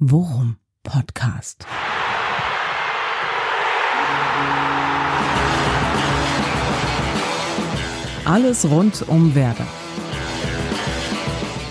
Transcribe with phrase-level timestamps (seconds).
[0.00, 1.64] Worum Podcast.
[8.24, 9.66] Alles rund um Werder.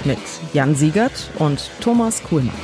[0.05, 0.19] Mit
[0.53, 2.55] Jan Siegert und Thomas Kuhlmann.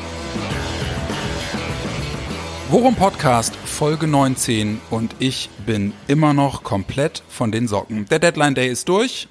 [2.70, 8.06] Worum Podcast Folge 19 und ich bin immer noch komplett von den Socken.
[8.06, 9.28] Der Deadline Day ist durch.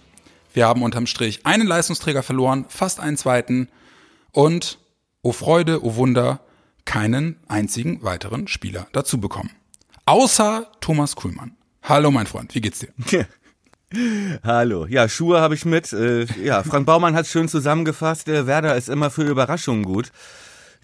[0.52, 3.70] Wir haben unterm Strich einen Leistungsträger verloren, fast einen zweiten
[4.32, 4.78] und,
[5.22, 6.40] oh Freude, oh Wunder,
[6.84, 9.50] keinen einzigen weiteren Spieler dazu bekommen.
[10.06, 11.56] Außer Thomas Kuhlmann.
[11.82, 13.26] Hallo mein Freund, wie geht's dir?
[14.42, 14.86] Hallo.
[14.86, 15.92] Ja, Schuhe habe ich mit.
[15.92, 18.28] Äh, ja, Frank Baumann hat schön zusammengefasst.
[18.28, 20.12] Äh, Werder ist immer für Überraschungen gut.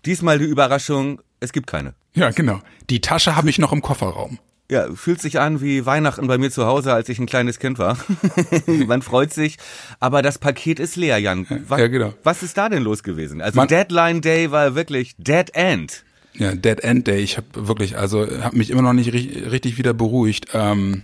[0.06, 1.94] Diesmal die Überraschung, es gibt keine.
[2.14, 2.60] Ja, genau.
[2.90, 4.38] Die Tasche habe ich noch im Kofferraum.
[4.70, 7.78] Ja, fühlt sich an wie Weihnachten bei mir zu Hause, als ich ein kleines Kind
[7.78, 7.98] war.
[8.86, 9.58] Man freut sich,
[10.00, 11.46] aber das Paket ist leer, Jan.
[11.68, 12.14] Was, Ja, genau.
[12.22, 13.42] was ist da denn los gewesen?
[13.42, 16.04] Also Man- Deadline Day war wirklich Dead End.
[16.32, 17.20] Ja, Dead End Day.
[17.20, 20.48] Ich habe wirklich, also habe mich immer noch nicht ri- richtig wieder beruhigt.
[20.54, 21.02] Ähm,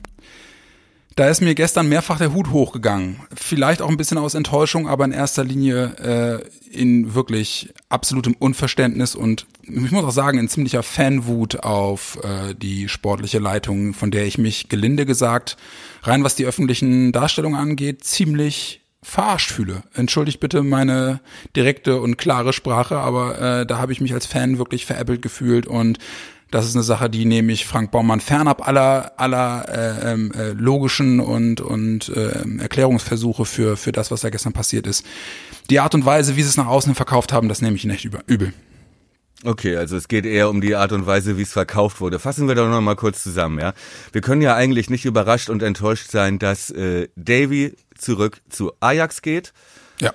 [1.20, 3.20] da ist mir gestern mehrfach der Hut hochgegangen.
[3.34, 9.14] Vielleicht auch ein bisschen aus Enttäuschung, aber in erster Linie äh, in wirklich absolutem Unverständnis
[9.14, 14.24] und ich muss auch sagen, in ziemlicher Fanwut auf äh, die sportliche Leitung, von der
[14.24, 15.58] ich mich gelinde gesagt,
[16.04, 19.82] rein was die öffentlichen Darstellungen angeht, ziemlich verarscht fühle.
[19.92, 21.20] Entschuldigt bitte meine
[21.54, 25.66] direkte und klare Sprache, aber äh, da habe ich mich als Fan wirklich veräppelt gefühlt
[25.66, 25.98] und
[26.50, 30.50] das ist eine Sache, die nehme ich Frank Baumann fernab aller aller äh, ähm, äh,
[30.50, 35.04] logischen und und äh, Erklärungsversuche für für das, was da gestern passiert ist.
[35.70, 38.04] Die Art und Weise, wie sie es nach außen verkauft haben, das nehme ich echt
[38.04, 38.52] über, übel.
[39.42, 42.18] Okay, also es geht eher um die Art und Weise, wie es verkauft wurde.
[42.18, 43.72] Fassen wir doch noch mal kurz zusammen, ja.
[44.12, 49.22] Wir können ja eigentlich nicht überrascht und enttäuscht sein, dass äh, Davy zurück zu Ajax
[49.22, 49.54] geht.
[49.98, 50.12] Ja.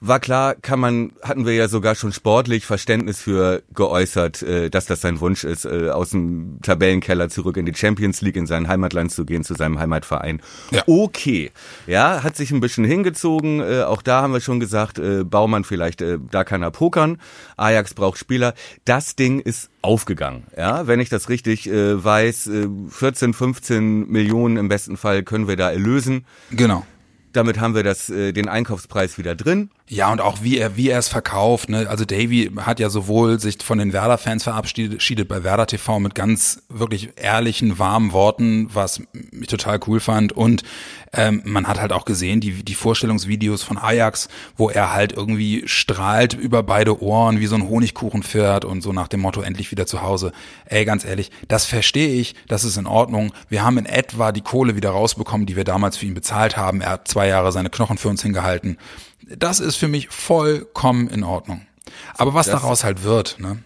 [0.00, 4.86] War klar, kann man, hatten wir ja sogar schon sportlich Verständnis für geäußert, äh, dass
[4.86, 8.68] das sein Wunsch ist, äh, aus dem Tabellenkeller zurück in die Champions League, in sein
[8.68, 10.40] Heimatland zu gehen, zu seinem Heimatverein.
[10.70, 10.84] Ja.
[10.86, 11.50] Okay,
[11.88, 13.60] ja, hat sich ein bisschen hingezogen.
[13.60, 17.18] Äh, auch da haben wir schon gesagt, äh, Baumann vielleicht, äh, da kann er pokern.
[17.56, 18.54] Ajax braucht Spieler.
[18.84, 20.44] Das Ding ist aufgegangen.
[20.56, 25.48] Ja, wenn ich das richtig äh, weiß, äh, 14, 15 Millionen im besten Fall können
[25.48, 26.24] wir da erlösen.
[26.50, 26.84] Genau.
[27.38, 29.70] Damit haben wir das, äh, den Einkaufspreis wieder drin.
[29.86, 31.68] Ja, und auch wie er, wie er es verkauft.
[31.68, 31.88] Ne?
[31.88, 36.62] Also Davy hat ja sowohl sich von den Werder-Fans verabschiedet bei Werder TV mit ganz
[36.68, 39.00] wirklich ehrlichen, warmen Worten, was
[39.30, 40.32] ich total cool fand.
[40.32, 40.64] Und
[41.12, 45.62] ähm, man hat halt auch gesehen, die, die Vorstellungsvideos von Ajax, wo er halt irgendwie
[45.66, 49.86] strahlt über beide Ohren wie so ein Honigkuchenpferd und so nach dem Motto, endlich wieder
[49.86, 50.32] zu Hause.
[50.66, 53.32] Ey, ganz ehrlich, das verstehe ich, das ist in Ordnung.
[53.48, 56.80] Wir haben in etwa die Kohle wieder rausbekommen, die wir damals für ihn bezahlt haben.
[56.80, 58.76] Er hat zwei Jahre seine Knochen für uns hingehalten.
[59.36, 61.62] Das ist für mich vollkommen in Ordnung.
[62.16, 63.58] Aber was Das- daraus halt wird, ne?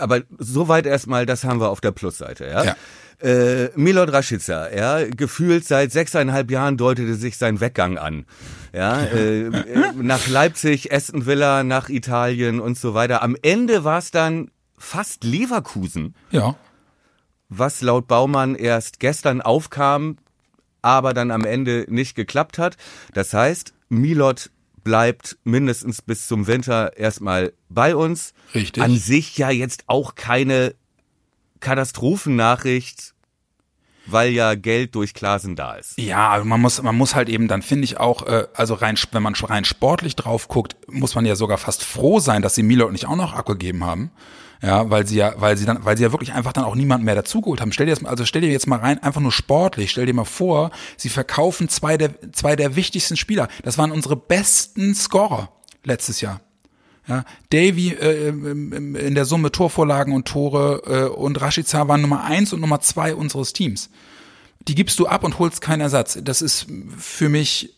[0.00, 2.64] Aber soweit erstmal, das haben wir auf der Plusseite, ja.
[2.64, 2.76] Ja.
[3.20, 8.26] Äh, Milot Rashica, ja, gefühlt seit sechseinhalb Jahren deutete sich sein Weggang an.
[8.72, 13.22] Ja, äh, äh, nach Leipzig, Aston Villa, nach Italien und so weiter.
[13.22, 16.56] Am Ende war es dann fast Leverkusen, Ja.
[17.48, 20.16] was laut Baumann erst gestern aufkam,
[20.82, 22.76] aber dann am Ende nicht geklappt hat.
[23.14, 24.50] Das heißt, Milot
[24.82, 28.34] bleibt mindestens bis zum Winter erstmal bei uns.
[28.54, 28.82] Richtig.
[28.82, 30.74] An sich ja jetzt auch keine
[31.64, 33.14] Katastrophennachricht,
[34.06, 35.98] weil ja Geld durch Klasen da ist.
[35.98, 38.96] Ja, also man muss, man muss halt eben, dann finde ich auch, äh, also rein,
[39.12, 42.62] wenn man rein sportlich drauf guckt, muss man ja sogar fast froh sein, dass sie
[42.62, 44.10] Milot nicht auch noch abgegeben haben.
[44.62, 47.04] Ja, weil sie ja, weil sie dann, weil sie ja wirklich einfach dann auch niemanden
[47.04, 47.72] mehr dazugeholt haben.
[47.72, 50.24] Stell dir das also stell dir jetzt mal rein, einfach nur sportlich, stell dir mal
[50.24, 53.48] vor, sie verkaufen zwei der, zwei der wichtigsten Spieler.
[53.62, 55.50] Das waren unsere besten Scorer
[55.82, 56.40] letztes Jahr.
[57.06, 62.00] Ja, Davy äh, im- im- in der Summe Torvorlagen und Tore äh, und Rashica waren
[62.00, 63.90] Nummer eins und Nummer zwei unseres Teams.
[64.68, 66.18] Die gibst du ab und holst keinen Ersatz.
[66.22, 66.66] Das ist
[66.98, 67.74] für mich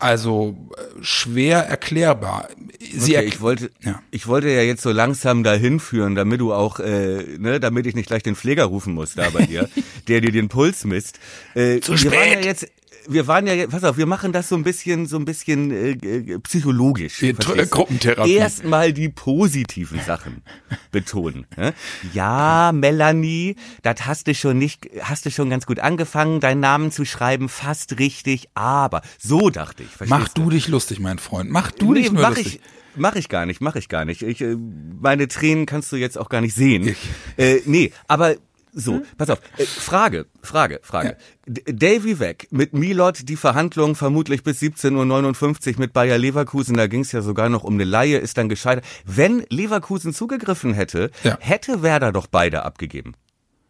[0.00, 2.48] also äh, schwer erklärbar.
[2.80, 4.00] Sie Okay, erk- ich wollte, Ja.
[4.10, 7.94] ich wollte ja jetzt so langsam dahin führen, damit du auch, äh, ne, damit ich
[7.94, 9.68] nicht gleich den Pfleger rufen muss da bei dir,
[10.08, 11.18] der dir den Puls misst.
[11.54, 12.44] Äh, Zu wir waren ja spät.
[12.44, 12.66] jetzt,
[13.08, 15.90] wir waren ja, pass auf, wir machen das so ein bisschen, so ein bisschen äh,
[15.92, 17.20] äh, psychologisch.
[17.22, 17.66] Wir- du?
[17.66, 18.34] Gruppentherapie.
[18.34, 20.42] Erstmal die positiven Sachen
[20.92, 21.46] betonen.
[21.56, 21.74] ne?
[22.12, 26.90] Ja, Melanie, das hast du schon nicht, hast du schon ganz gut angefangen, deinen Namen
[26.92, 30.08] zu schreiben, fast richtig, aber so dachte ich.
[30.08, 31.50] Mach du dich lustig, mein Freund.
[31.50, 32.56] Mach du nee, dich nur mach lustig.
[32.56, 32.60] ich,
[32.96, 34.22] mach ich gar nicht, mach ich gar nicht.
[34.22, 34.56] Ich, äh,
[35.00, 36.94] meine Tränen kannst du jetzt auch gar nicht sehen.
[37.36, 38.36] Äh, nee, aber
[38.72, 39.02] So, hm?
[39.16, 39.40] pass auf.
[39.56, 41.16] Äh, Frage, Frage, Frage.
[41.46, 41.72] Ja.
[41.72, 47.00] Davy weg, mit Milot die Verhandlungen vermutlich bis 17.59 Uhr mit Bayer Leverkusen, da ging
[47.00, 48.84] es ja sogar noch um eine Laie, ist dann gescheitert.
[49.04, 51.36] Wenn Leverkusen zugegriffen hätte, ja.
[51.40, 53.14] hätte Werder doch beide abgegeben.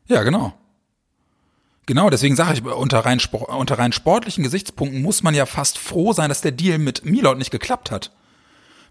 [0.06, 0.55] Ja, genau.
[1.87, 6.12] Genau, deswegen sage ich, unter rein, unter rein sportlichen Gesichtspunkten muss man ja fast froh
[6.12, 8.11] sein, dass der Deal mit Milot nicht geklappt hat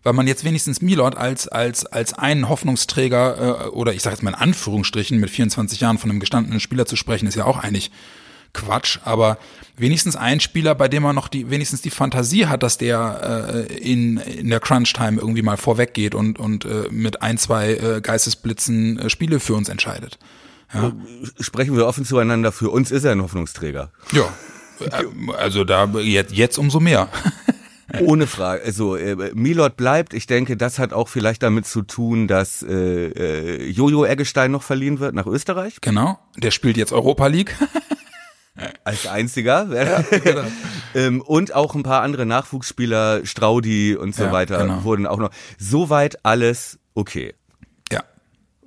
[0.03, 4.23] weil man jetzt wenigstens Milot als als als einen Hoffnungsträger äh, oder ich sage jetzt
[4.23, 7.57] mal in Anführungsstrichen mit 24 Jahren von einem gestandenen Spieler zu sprechen, ist ja auch
[7.57, 7.91] eigentlich
[8.53, 9.37] Quatsch, aber
[9.77, 13.73] wenigstens ein Spieler, bei dem man noch die wenigstens die Fantasie hat, dass der äh,
[13.77, 17.73] in in der Crunch Time irgendwie mal vorweg geht und und äh, mit ein zwei
[17.73, 20.17] äh, Geistesblitzen äh, Spiele für uns entscheidet.
[20.73, 20.91] Ja.
[21.39, 23.91] Sprechen wir offen zueinander, für uns ist er ein Hoffnungsträger.
[24.11, 24.27] Ja.
[25.37, 27.09] Also da jetzt, jetzt umso mehr.
[28.01, 28.63] Ohne Frage.
[28.63, 30.13] Also äh, Milot bleibt.
[30.13, 34.63] Ich denke, das hat auch vielleicht damit zu tun, dass äh, äh, Jojo Eggestein noch
[34.63, 35.77] verliehen wird nach Österreich.
[35.81, 36.19] Genau.
[36.35, 37.55] Der spielt jetzt Europa League.
[38.83, 39.67] Als einziger.
[39.71, 40.43] Ja, genau.
[40.95, 44.83] ähm, und auch ein paar andere Nachwuchsspieler, Straudi und so ja, weiter, genau.
[44.83, 45.29] wurden auch noch.
[45.59, 47.35] Soweit alles okay.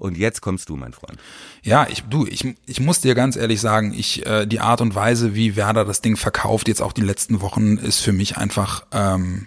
[0.01, 1.19] Und jetzt kommst du, mein Freund.
[1.63, 4.95] Ja, ich, du, ich, ich muss dir ganz ehrlich sagen, ich, äh, die Art und
[4.95, 8.87] Weise, wie Werder das Ding verkauft, jetzt auch die letzten Wochen, ist für mich einfach
[8.93, 9.47] ähm,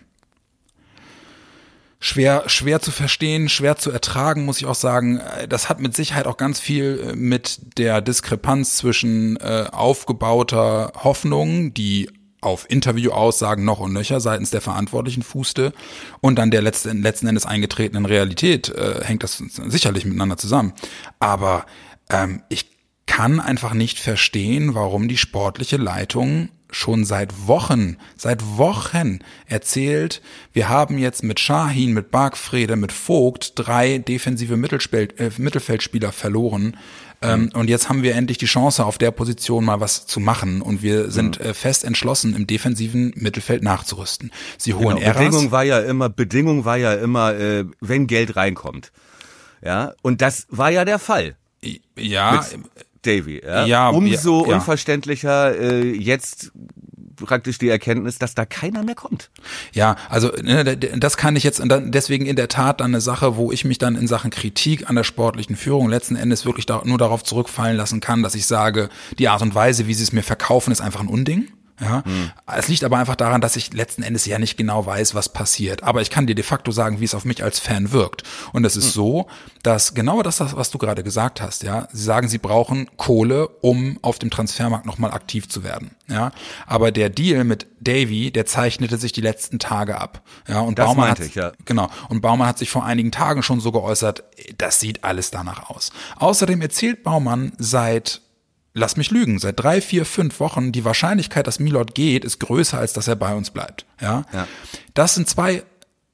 [2.00, 5.18] schwer, schwer zu verstehen, schwer zu ertragen, muss ich auch sagen.
[5.18, 10.94] Äh, das hat mit Sicherheit auch ganz viel äh, mit der Diskrepanz zwischen äh, aufgebauter
[11.04, 12.12] Hoffnung, die
[12.46, 15.74] auf Interviewaussagen noch und nöcher seitens der Verantwortlichen fußte
[16.22, 20.74] und dann der letzten, letzten Endes eingetretenen Realität äh, hängt das sicherlich miteinander zusammen.
[21.20, 21.66] Aber
[22.10, 22.72] ähm, ich
[23.06, 30.22] kann einfach nicht verstehen, warum die sportliche Leitung schon seit Wochen, seit Wochen erzählt,
[30.54, 36.78] wir haben jetzt mit Shahin, mit Bargfrede, mit Vogt drei defensive Mittelspel äh, Mittelfeldspieler verloren.
[37.24, 40.62] Ähm, und jetzt haben wir endlich die Chance, auf der Position mal was zu machen.
[40.62, 41.48] Und wir sind mhm.
[41.48, 44.32] äh, fest entschlossen, im defensiven Mittelfeld nachzurüsten.
[44.58, 45.14] Sie holen genau.
[45.14, 48.92] Bedingung war ja immer, Bedingung war ja immer, äh, wenn Geld reinkommt.
[49.64, 51.38] Ja, und das war ja der Fall.
[51.98, 52.44] Ja.
[52.52, 52.62] Mit
[53.06, 53.42] Davy.
[53.44, 53.66] Ja?
[53.66, 54.56] ja Umso ja.
[54.56, 56.52] unverständlicher äh, jetzt
[57.16, 59.30] praktisch die Erkenntnis, dass da keiner mehr kommt.
[59.74, 63.52] Ja, also ne, das kann ich jetzt deswegen in der Tat dann eine Sache, wo
[63.52, 67.24] ich mich dann in Sachen Kritik an der sportlichen Führung letzten Endes wirklich nur darauf
[67.24, 68.90] zurückfallen lassen kann, dass ich sage,
[69.20, 71.48] die Art und Weise, wie sie es mir verkaufen, ist einfach ein Unding.
[71.82, 72.32] Ja, hm.
[72.56, 75.84] es liegt aber einfach daran, dass ich letzten Endes ja nicht genau weiß, was passiert.
[75.84, 78.24] Aber ich kann dir de facto sagen, wie es auf mich als Fan wirkt.
[78.52, 78.92] Und es ist hm.
[78.92, 79.28] so,
[79.64, 83.98] dass genau das, was du gerade gesagt hast, ja, sie sagen, sie brauchen Kohle, um
[84.02, 85.92] auf dem Transfermarkt nochmal aktiv zu werden.
[86.08, 86.32] Ja,
[86.68, 90.22] aber der Deal mit Davy, der zeichnete sich die letzten Tage ab.
[90.48, 91.54] Ja, und das Baumann hat, ich, ja.
[91.66, 91.90] genau.
[92.10, 94.24] Und Baumann hat sich vor einigen Tagen schon so geäußert,
[94.58, 95.92] das sieht alles danach aus.
[96.18, 98.22] Außerdem erzählt Baumann seit
[98.74, 102.80] lass mich lügen, seit drei, vier, fünf Wochen die Wahrscheinlichkeit, dass Milot geht, ist größer,
[102.80, 103.86] als dass er bei uns bleibt.
[104.02, 104.48] Ja, ja.
[104.94, 105.64] das sind zwei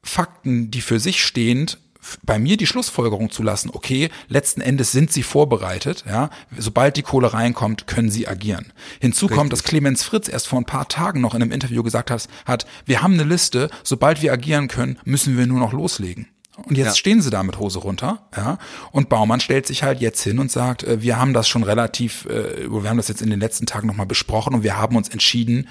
[0.03, 1.77] Fakten, die für sich stehend
[2.23, 7.01] bei mir die Schlussfolgerung zu lassen, okay, letzten Endes sind sie vorbereitet, ja, sobald die
[7.01, 8.71] Kohle reinkommt, können sie agieren.
[8.99, 9.37] Hinzu Richtig.
[9.37, 12.27] kommt, dass Clemens Fritz erst vor ein paar Tagen noch in einem Interview gesagt hat,
[12.45, 16.27] hat, wir haben eine Liste, sobald wir agieren können, müssen wir nur noch loslegen.
[16.67, 16.95] Und jetzt ja.
[16.95, 18.57] stehen sie da mit Hose runter, ja.
[18.91, 22.25] Und Baumann stellt sich halt jetzt hin und sagt, äh, wir haben das schon relativ,
[22.25, 25.09] äh, wir haben das jetzt in den letzten Tagen nochmal besprochen und wir haben uns
[25.09, 25.67] entschieden,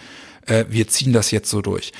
[0.47, 1.93] äh, wir ziehen das jetzt so durch.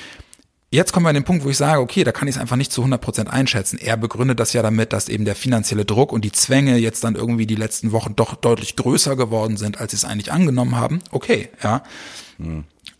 [0.71, 2.55] Jetzt kommen wir an den Punkt, wo ich sage, okay, da kann ich es einfach
[2.55, 3.79] nicht zu 100 Prozent einschätzen.
[3.79, 7.15] Er begründet das ja damit, dass eben der finanzielle Druck und die Zwänge jetzt dann
[7.15, 10.99] irgendwie die letzten Wochen doch deutlich größer geworden sind, als sie es eigentlich angenommen haben.
[11.09, 11.81] Okay, ja.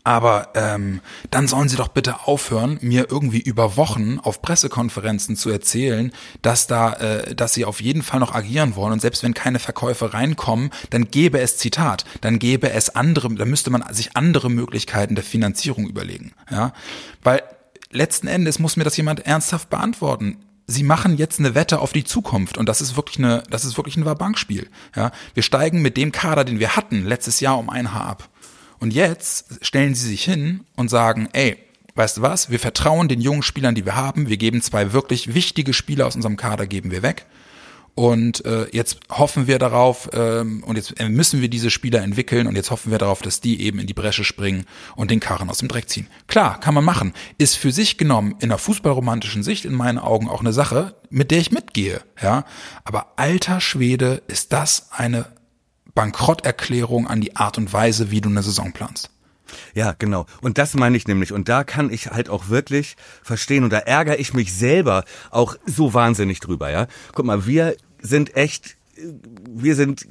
[0.02, 5.50] Aber ähm, dann sollen sie doch bitte aufhören, mir irgendwie über Wochen auf Pressekonferenzen zu
[5.50, 9.34] erzählen, dass da, äh, dass sie auf jeden Fall noch agieren wollen und selbst wenn
[9.34, 14.16] keine Verkäufe reinkommen, dann gäbe es Zitat, dann gäbe es andere, dann müsste man sich
[14.16, 16.72] andere Möglichkeiten der Finanzierung überlegen, ja,
[17.22, 17.42] weil
[17.90, 20.38] letzten Endes muss mir das jemand ernsthaft beantworten
[20.70, 23.76] sie machen jetzt eine Wette auf die Zukunft und das ist wirklich eine, das ist
[23.76, 24.68] wirklich ein Wabankspiel.
[24.94, 28.28] Ja, wir steigen mit dem Kader, den wir hatten letztes Jahr um ein Haar ab.
[28.80, 31.56] Und jetzt stellen sie sich hin und sagen, ey,
[31.94, 35.34] weißt du was, wir vertrauen den jungen Spielern, die wir haben, wir geben zwei wirklich
[35.34, 37.26] wichtige Spieler aus unserem Kader, geben wir weg.
[37.94, 42.56] Und äh, jetzt hoffen wir darauf, ähm, und jetzt müssen wir diese Spieler entwickeln und
[42.56, 44.64] jetzt hoffen wir darauf, dass die eben in die Bresche springen
[44.96, 46.06] und den Karren aus dem Dreck ziehen.
[46.26, 47.12] Klar, kann man machen.
[47.36, 51.30] Ist für sich genommen in einer fußballromantischen Sicht in meinen Augen auch eine Sache, mit
[51.30, 52.00] der ich mitgehe.
[52.22, 52.44] Ja,
[52.84, 55.26] aber alter Schwede, ist das eine
[55.94, 59.10] Bankrotterklärung an die Art und Weise, wie du eine Saison planst.
[59.74, 60.26] Ja, genau.
[60.40, 61.32] Und das meine ich nämlich.
[61.32, 63.64] Und da kann ich halt auch wirklich verstehen.
[63.64, 66.86] Und da ärgere ich mich selber auch so wahnsinnig drüber, ja.
[67.12, 68.76] Guck mal, wir sind echt,
[69.48, 70.06] wir sind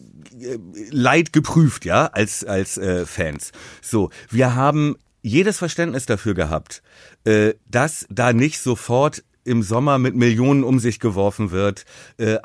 [0.91, 3.51] leid geprüft, ja, als als äh, Fans.
[3.81, 6.81] So, wir haben jedes Verständnis dafür gehabt,
[7.25, 11.85] äh, dass da nicht sofort im Sommer mit Millionen um sich geworfen wird,
[12.17, 12.37] äh,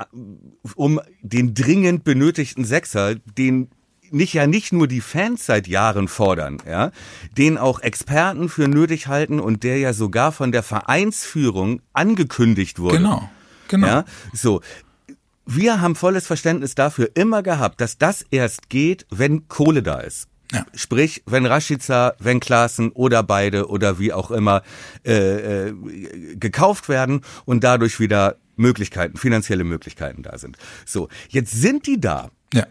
[0.74, 3.68] um den dringend benötigten Sechser, den
[4.10, 6.92] nicht ja nicht nur die Fans seit Jahren fordern, ja,
[7.36, 12.98] den auch Experten für nötig halten und der ja sogar von der Vereinsführung angekündigt wurde.
[12.98, 13.28] Genau,
[13.68, 13.86] genau.
[13.86, 14.60] Ja, so.
[15.46, 20.26] Wir haben volles Verständnis dafür immer gehabt, dass das erst geht, wenn Kohle da ist.
[20.52, 20.66] Ja.
[20.74, 24.62] Sprich, wenn Rashica, wenn Klaassen oder beide oder wie auch immer
[25.04, 25.74] äh, äh,
[26.36, 30.56] gekauft werden und dadurch wieder Möglichkeiten, finanzielle Möglichkeiten da sind.
[30.86, 32.30] So, jetzt sind die da.
[32.52, 32.66] Ja.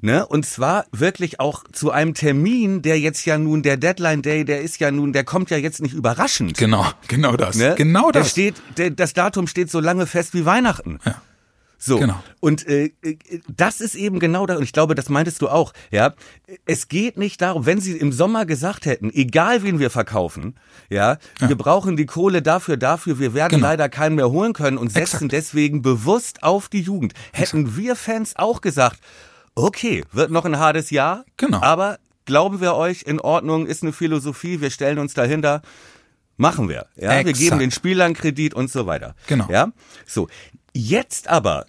[0.00, 0.26] Ne?
[0.26, 4.60] Und zwar wirklich auch zu einem Termin, der jetzt ja nun der Deadline Day, der
[4.60, 6.58] ist ja nun, der kommt ja jetzt nicht überraschend.
[6.58, 7.56] Genau, genau das.
[7.56, 7.74] Ne?
[7.76, 8.30] Genau Der das.
[8.30, 10.98] steht, der, das Datum steht so lange fest wie Weihnachten.
[11.04, 11.22] Ja.
[11.78, 11.98] So.
[11.98, 12.22] Genau.
[12.40, 13.16] Und äh, äh,
[13.54, 16.14] das ist eben genau da, und ich glaube, das meintest du auch, ja.
[16.66, 20.56] Es geht nicht darum, wenn sie im Sommer gesagt hätten, egal wen wir verkaufen,
[20.88, 23.66] ja, wir brauchen die Kohle dafür, dafür, wir werden Genau.
[23.66, 25.32] leider keinen mehr holen können und setzen Exakt.
[25.32, 27.12] deswegen bewusst auf die Jugend.
[27.32, 29.00] Hätten wir Fans auch gesagt,
[29.54, 31.60] okay, wird noch ein hartes Jahr, Genau.
[31.62, 35.60] aber glauben wir euch, in Ordnung, ist eine Philosophie, wir stellen uns dahinter,
[36.36, 36.86] machen wir.
[36.96, 37.38] Ja, wir Exakt.
[37.38, 39.14] geben den Spielern Kredit und so weiter.
[39.26, 39.46] Genau.
[39.50, 39.70] Ja,
[40.06, 40.28] so.
[40.76, 41.66] Jetzt aber,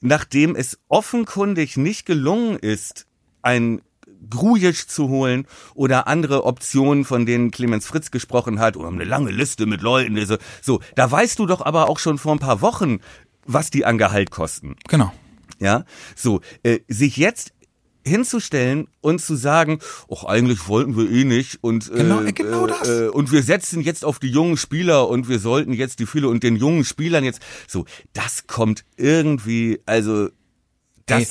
[0.00, 3.06] nachdem es offenkundig nicht gelungen ist,
[3.42, 3.82] ein
[4.30, 9.32] Grujic zu holen oder andere Optionen, von denen Clemens Fritz gesprochen hat, oder eine lange
[9.32, 12.60] Liste mit Leuten, so, so, da weißt du doch aber auch schon vor ein paar
[12.60, 13.00] Wochen,
[13.46, 14.76] was die an Gehalt kosten.
[14.88, 15.12] Genau.
[15.58, 15.84] Ja,
[16.14, 17.52] so, äh, sich jetzt
[18.04, 19.78] hinzustellen und zu sagen,
[20.10, 22.88] ach eigentlich wollten wir eh nicht und äh, Genau, äh, genau äh, das.
[22.88, 26.28] Äh, und wir setzen jetzt auf die jungen Spieler und wir sollten jetzt die viele
[26.28, 30.28] und den jungen Spielern jetzt so, das kommt irgendwie, also
[31.06, 31.26] das Ey,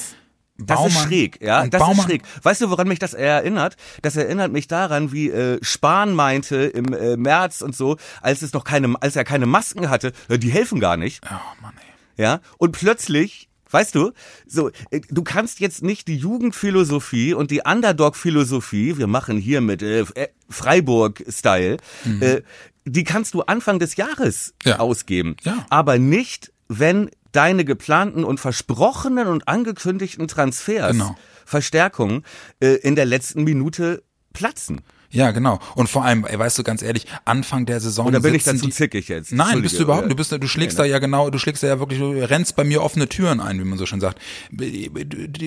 [0.63, 2.21] das ist Baumann- schräg, ja, und das Baumann- ist schräg.
[2.43, 3.77] Weißt du, woran mich das erinnert?
[4.03, 8.53] Das erinnert mich daran, wie äh, Spahn meinte im äh, März und so, als es
[8.53, 11.21] noch keine, als er keine Masken hatte, äh, die helfen gar nicht.
[11.25, 12.23] Oh Mann, ey.
[12.23, 14.11] Ja, und plötzlich, weißt du,
[14.45, 19.81] so, äh, du kannst jetzt nicht die Jugendphilosophie und die Underdog-Philosophie, wir machen hier mit
[19.81, 21.77] äh, äh, Freiburg-Style,
[22.19, 22.41] äh,
[22.85, 24.79] die kannst du Anfang des Jahres Ja.
[24.79, 25.35] ausgeben.
[25.43, 25.65] Ja.
[25.69, 31.15] Aber nicht, wenn deine geplanten und versprochenen und angekündigten Transfers, Genau.
[31.45, 32.23] Verstärkungen
[32.59, 34.81] äh, in der letzten Minute platzen.
[35.11, 35.59] Ja, genau.
[35.75, 38.07] Und vor allem, ey, weißt du, ganz ehrlich, Anfang der Saison.
[38.07, 39.33] Oder bin ich dazu die, zickig jetzt?
[39.33, 41.67] Nein, bist du überhaupt, du bist, du schlägst nee, da ja genau, du schlägst da
[41.67, 44.19] ja wirklich, du rennst bei mir offene Türen ein, wie man so schön sagt.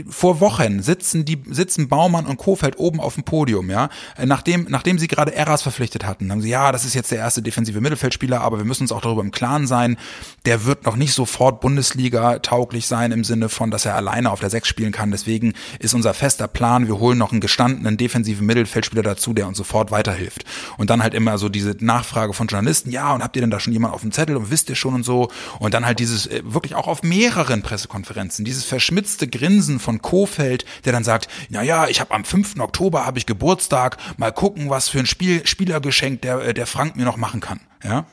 [0.08, 3.88] Vor Wochen sitzen die, sitzen Baumann und Kofeld oben auf dem Podium, ja.
[4.22, 7.40] Nachdem, nachdem sie gerade Eras verpflichtet hatten, haben sie, ja, das ist jetzt der erste
[7.40, 9.96] defensive Mittelfeldspieler, aber wir müssen uns auch darüber im Klaren sein,
[10.44, 14.40] der wird noch nicht sofort Bundesliga tauglich sein im Sinne von, dass er alleine auf
[14.40, 15.10] der Sechs spielen kann.
[15.10, 19.53] Deswegen ist unser fester Plan, wir holen noch einen gestandenen defensiven Mittelfeldspieler dazu, der uns
[19.56, 20.44] sofort weiterhilft.
[20.76, 23.60] Und dann halt immer so diese Nachfrage von Journalisten, ja, und habt ihr denn da
[23.60, 25.30] schon jemand auf dem Zettel und wisst ihr schon und so?
[25.58, 30.64] Und dann halt dieses, äh, wirklich auch auf mehreren Pressekonferenzen, dieses verschmitzte Grinsen von Kofeld,
[30.84, 32.58] der dann sagt, na ja, ich habe am 5.
[32.60, 36.96] Oktober habe ich Geburtstag, mal gucken, was für ein Spiel, Spielergeschenk der, äh, der Frank
[36.96, 37.60] mir noch machen kann.
[37.84, 38.06] Ja.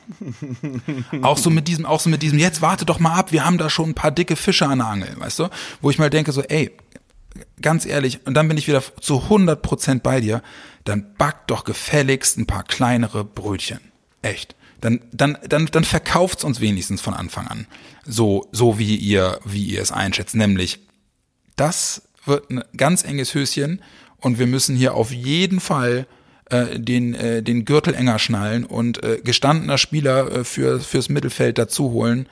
[1.22, 3.58] auch so mit diesem, auch so mit diesem, jetzt warte doch mal ab, wir haben
[3.58, 5.48] da schon ein paar dicke Fische an der Angel, weißt du?
[5.80, 6.70] Wo ich mal denke, so, ey,
[7.60, 10.42] ganz ehrlich, und dann bin ich wieder zu 100 Prozent bei dir,
[10.84, 13.80] dann back doch gefälligst ein paar kleinere Brötchen.
[14.22, 14.54] Echt.
[14.80, 17.66] Dann, dann, dann, dann verkauft's uns wenigstens von Anfang an.
[18.04, 20.34] So, so wie ihr, wie ihr es einschätzt.
[20.34, 20.80] Nämlich,
[21.54, 23.80] das wird ein ganz enges Höschen
[24.18, 26.06] und wir müssen hier auf jeden Fall
[26.46, 31.58] äh, den, äh, den Gürtel enger schnallen und äh, gestandener Spieler äh, für, fürs Mittelfeld
[31.58, 32.28] dazu holen.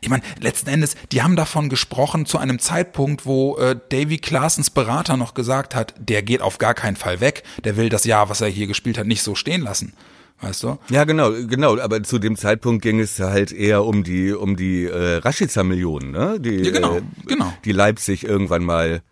[0.00, 4.70] Ich meine, letzten Endes, die haben davon gesprochen zu einem Zeitpunkt, wo äh, Davy Klaasens
[4.70, 8.28] Berater noch gesagt hat, der geht auf gar keinen Fall weg, der will das Jahr,
[8.28, 9.92] was er hier gespielt hat, nicht so stehen lassen.
[10.40, 10.78] Weißt du?
[10.88, 11.78] Ja, genau, genau.
[11.80, 16.38] Aber zu dem Zeitpunkt ging es halt eher um die um die äh, Rashica-Millionen, ne?
[16.38, 17.52] Die, Ja, genau, äh, genau.
[17.64, 19.02] die Leipzig irgendwann mal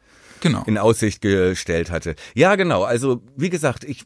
[0.41, 0.63] Genau.
[0.67, 2.15] in Aussicht gestellt hatte.
[2.35, 2.85] Ja, genau.
[2.85, 4.05] Also wie gesagt, ich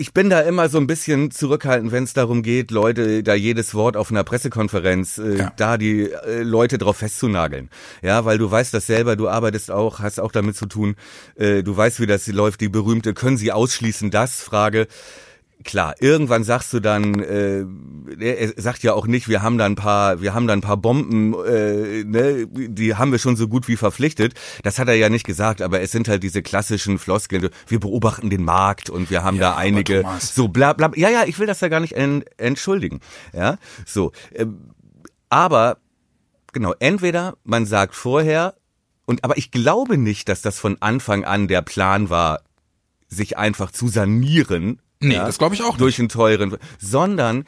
[0.00, 3.74] ich bin da immer so ein bisschen zurückhaltend, wenn es darum geht, Leute da jedes
[3.74, 5.52] Wort auf einer Pressekonferenz, äh, Ja.
[5.58, 7.68] da die äh, Leute drauf festzunageln.
[8.00, 10.96] Ja, weil du weißt das selber, du arbeitest auch, hast auch damit zu tun,
[11.36, 14.86] äh, du weißt, wie das läuft, die berühmte, können sie ausschließen, das Frage.
[15.62, 17.64] Klar, irgendwann sagst du dann, äh,
[18.18, 20.78] er sagt ja auch nicht, wir haben da ein paar, wir haben da ein paar
[20.78, 24.32] Bomben, äh, ne, die haben wir schon so gut wie verpflichtet.
[24.62, 27.50] Das hat er ja nicht gesagt, aber es sind halt diese klassischen Floskeln.
[27.66, 30.92] Wir beobachten den Markt und wir haben Ja, da einige, so bla bla.
[30.94, 33.00] Ja, ja, ich will das ja gar nicht en, entschuldigen.
[33.34, 34.12] Ja, so.
[34.34, 34.70] Ähm,
[35.28, 35.76] aber
[36.52, 38.54] genau, entweder man sagt vorher,
[39.04, 42.40] und aber ich glaube nicht, dass das von Anfang an der Plan war,
[43.08, 44.80] sich einfach zu sanieren.
[45.00, 45.80] Nee, das glaube ich auch nicht.
[45.80, 47.44] Durch einen teuren, sondern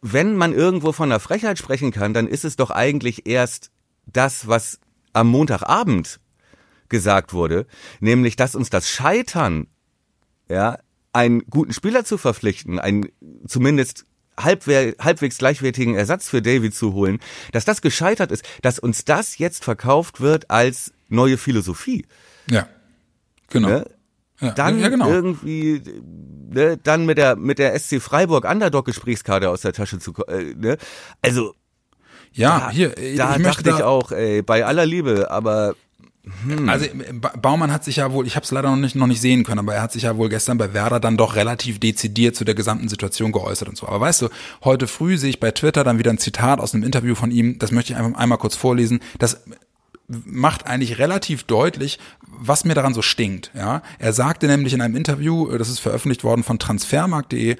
[0.00, 3.70] wenn man irgendwo von einer Frechheit sprechen kann, dann ist es doch eigentlich erst
[4.06, 4.78] das, was
[5.12, 6.20] am Montagabend
[6.88, 7.66] gesagt wurde,
[8.00, 9.66] nämlich, dass uns das Scheitern,
[10.48, 10.78] ja,
[11.12, 13.06] einen guten Spieler zu verpflichten, einen
[13.46, 14.04] zumindest
[14.38, 17.20] halbwehr, halbwegs gleichwertigen Ersatz für David zu holen,
[17.52, 22.04] dass das gescheitert ist, dass uns das jetzt verkauft wird als neue Philosophie.
[22.50, 22.68] Ja,
[23.48, 23.68] genau.
[23.68, 23.90] Ne?
[24.40, 25.08] Ja, Dann ja, genau.
[25.08, 25.80] irgendwie,
[26.50, 30.54] ne, dann mit der mit der SC Freiburg Underdog Gesprächskarte aus der Tasche zu, äh,
[30.56, 30.76] ne?
[31.22, 31.54] Also
[32.32, 35.30] ja, da, hier, äh, da ich möchte dachte ich da, auch, ey, bei aller Liebe,
[35.30, 35.76] aber
[36.66, 39.06] Also äh, Ba- Baumann hat sich ja wohl, ich habe es leider noch nicht noch
[39.06, 41.78] nicht sehen können, aber er hat sich ja wohl gestern bei Werder dann doch relativ
[41.78, 43.86] dezidiert zu der gesamten Situation geäußert und so.
[43.86, 44.28] Aber weißt du,
[44.64, 47.58] heute früh sehe ich bei Twitter dann wieder ein Zitat aus einem Interview von ihm,
[47.60, 48.98] das möchte ich einfach einmal kurz vorlesen.
[49.20, 49.44] Das
[50.08, 53.50] macht eigentlich relativ deutlich, was mir daran so stinkt.
[53.54, 57.56] Ja, er sagte nämlich in einem Interview, äh, das ist veröffentlicht worden von Transfermarkt.de.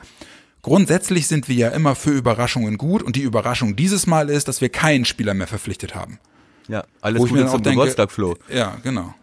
[0.62, 4.60] Grundsätzlich sind wir ja immer für Überraschungen gut und die Überraschung dieses Mal ist, dass
[4.60, 6.18] wir keinen Spieler mehr verpflichtet haben.
[6.68, 8.36] ja, alles Wo ich mir dann auch denke, Geburtstag, Flo.
[8.48, 9.14] Ja, genau.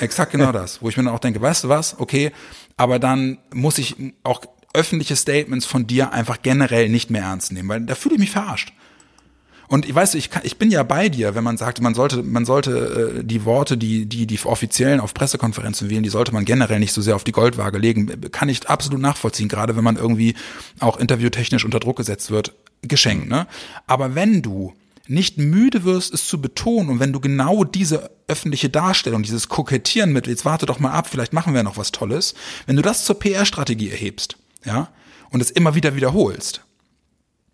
[0.00, 0.82] Exakt genau das.
[0.82, 2.32] Wo ich mir dann auch denke, weißt du was, okay,
[2.76, 4.40] aber dann muss ich auch
[4.72, 8.30] öffentliche Statements von dir einfach generell nicht mehr ernst nehmen, weil da fühle ich mich
[8.30, 8.72] verarscht.
[9.70, 12.24] Und ich weiß, ich, kann, ich bin ja bei dir, wenn man sagt, man sollte,
[12.24, 16.44] man sollte äh, die Worte, die, die die offiziellen auf Pressekonferenzen wählen, die sollte man
[16.44, 18.32] generell nicht so sehr auf die Goldwaage legen.
[18.32, 20.34] Kann ich absolut nachvollziehen, gerade wenn man irgendwie
[20.80, 22.52] auch interviewtechnisch unter Druck gesetzt wird.
[22.82, 23.46] Geschenkt, ne?
[23.86, 24.74] Aber wenn du
[25.06, 30.12] nicht müde wirst, es zu betonen und wenn du genau diese öffentliche Darstellung, dieses Kokettieren
[30.12, 32.34] mit, jetzt warte doch mal ab, vielleicht machen wir noch was Tolles,
[32.66, 34.88] wenn du das zur PR-Strategie erhebst, ja,
[35.30, 36.62] und es immer wieder wiederholst,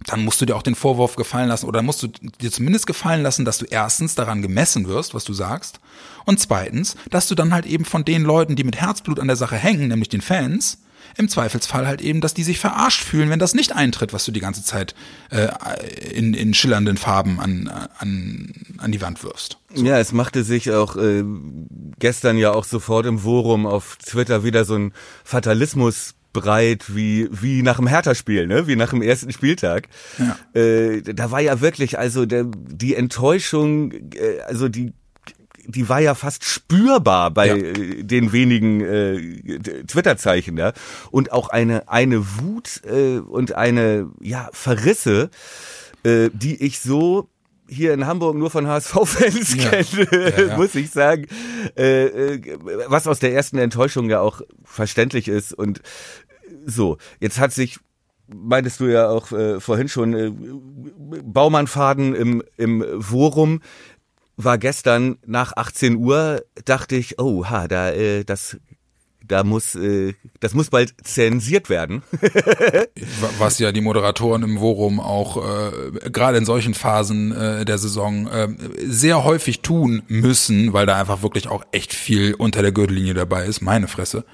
[0.05, 3.23] dann musst du dir auch den Vorwurf gefallen lassen oder musst du dir zumindest gefallen
[3.23, 5.81] lassen, dass du erstens daran gemessen wirst, was du sagst,
[6.25, 9.37] und zweitens, dass du dann halt eben von den Leuten, die mit Herzblut an der
[9.37, 10.79] Sache hängen, nämlich den Fans,
[11.17, 14.33] im Zweifelsfall halt eben, dass die sich verarscht fühlen, wenn das nicht eintritt, was du
[14.33, 14.95] die ganze Zeit
[15.31, 15.49] äh,
[16.11, 19.59] in, in schillernden Farben an, an, an die Wand wirfst.
[19.75, 21.25] Ja, es machte sich auch äh,
[21.99, 24.93] gestern ja auch sofort im Forum auf Twitter wieder so ein
[25.25, 28.67] Fatalismus breit wie wie nach dem Hertha-Spiel, ne?
[28.67, 29.89] Wie nach dem ersten Spieltag.
[30.19, 30.61] Ja.
[30.61, 34.93] Äh, da war ja wirklich also der, die Enttäuschung, äh, also die
[35.69, 37.57] die war ja fast spürbar bei Ja.
[37.57, 40.73] äh, den wenigen äh, Twitter-Zeichen, ja.
[41.11, 45.31] Und auch eine eine Wut äh, und eine ja Verrisse,
[46.05, 47.29] äh, die ich so
[47.69, 49.71] hier in Hamburg nur von HSV-Fans Ja.
[49.71, 50.57] kenne, Ja, ja.
[50.61, 51.27] muss ich sagen.
[51.77, 55.53] Äh, äh, was aus der ersten Enttäuschung ja auch verständlich ist.
[55.53, 55.81] Und
[56.67, 57.79] so, jetzt hat sich
[58.29, 60.33] meintest du ja auch äh, vorhin schon, äh,
[61.23, 63.61] Baumannfaden im, im Forum
[64.37, 68.59] war gestern nach 18 Uhr, dachte ich, oh, ha, da, äh, das,
[69.27, 72.03] da muss, äh, das muss bald zensiert werden.
[73.39, 78.27] Was ja die Moderatoren im Forum auch äh, gerade in solchen Phasen äh, der Saison
[78.27, 78.49] äh,
[78.85, 83.47] sehr häufig tun müssen, weil da einfach wirklich auch echt viel unter der Gürtellinie dabei
[83.47, 83.63] ist.
[83.63, 84.25] Meine Fresse.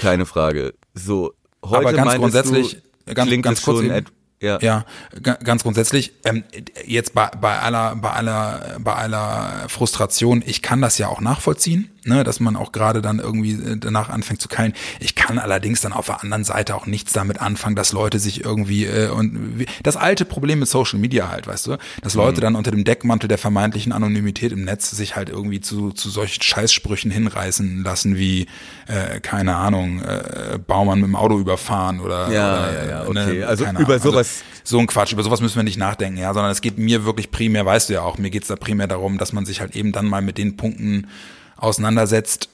[0.00, 0.74] Keine Frage.
[0.94, 1.32] So,
[1.70, 4.04] heute Aber ganz grundsätzlich, du, ganz- klingt ganz kurz schon
[4.40, 4.58] ja.
[4.62, 4.84] Ja,
[5.20, 6.44] ga- ganz grundsätzlich, ähm,
[6.86, 11.90] jetzt bei, bei aller, bei aller, bei aller Frustration, ich kann das ja auch nachvollziehen,
[12.08, 14.72] ne, dass man auch gerade dann irgendwie äh, danach anfängt zu keilen.
[15.00, 18.44] Ich kann allerdings dann auf der anderen Seite auch nichts damit anfangen, dass Leute sich
[18.44, 22.40] irgendwie äh, und wie- das alte Problem mit Social Media halt, weißt du, dass Leute
[22.40, 26.42] dann unter dem Deckmantel der vermeintlichen Anonymität im Netz sich halt irgendwie zu, zu solchen
[26.42, 28.46] Scheißsprüchen hinreißen lassen wie,
[28.86, 33.24] äh, keine Ahnung, äh, Baumann mit dem Auto überfahren oder, Ja, oder ja, ja, ne,
[33.26, 33.44] okay.
[33.44, 34.02] Also keine über Ahnung.
[34.12, 37.04] sowas- so ein Quatsch, über sowas müssen wir nicht nachdenken, ja, sondern es geht mir
[37.04, 39.74] wirklich primär, weißt du ja auch, mir geht's da primär darum, dass man sich halt
[39.76, 41.06] eben dann mal mit den Punkten
[41.58, 42.48] auseinandersetzt,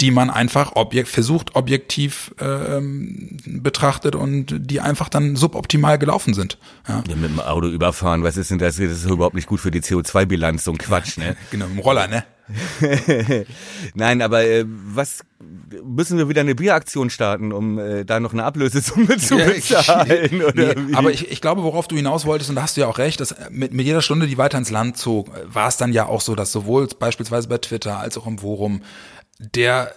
[0.00, 6.58] die man einfach objekt, versucht objektiv ähm, betrachtet und die einfach dann suboptimal gelaufen sind.
[6.88, 7.02] Ja.
[7.08, 8.76] Ja, mit dem Auto überfahren, was ist denn das?
[8.76, 11.36] Das ist überhaupt nicht gut für die CO2-Bilanz, so ein Quatsch, ne?
[11.50, 12.24] Genau, im Roller, ne?
[13.94, 15.20] Nein, aber äh, was
[15.84, 19.68] müssen wir wieder eine Bieraktion starten, um äh, da noch eine Ablösesumme zu Ja, ich-
[19.68, 20.42] bezahlen?
[20.46, 22.86] Oder Nee, aber ich, ich glaube, worauf du hinaus wolltest, und da hast du ja
[22.88, 25.92] auch recht, dass mit, mit jeder Stunde, die weiter ins Land zog, war es dann
[25.92, 28.82] ja auch so, dass sowohl beispielsweise bei Twitter als auch im Forum
[29.38, 29.92] der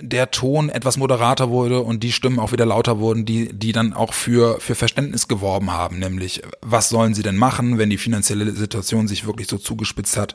[0.00, 3.92] der Ton etwas moderater wurde und die Stimmen auch wieder lauter wurden, die, die dann
[3.92, 8.50] auch für, für Verständnis geworben haben, nämlich was sollen sie denn machen, wenn die finanzielle
[8.52, 10.34] Situation sich wirklich so zugespitzt hat.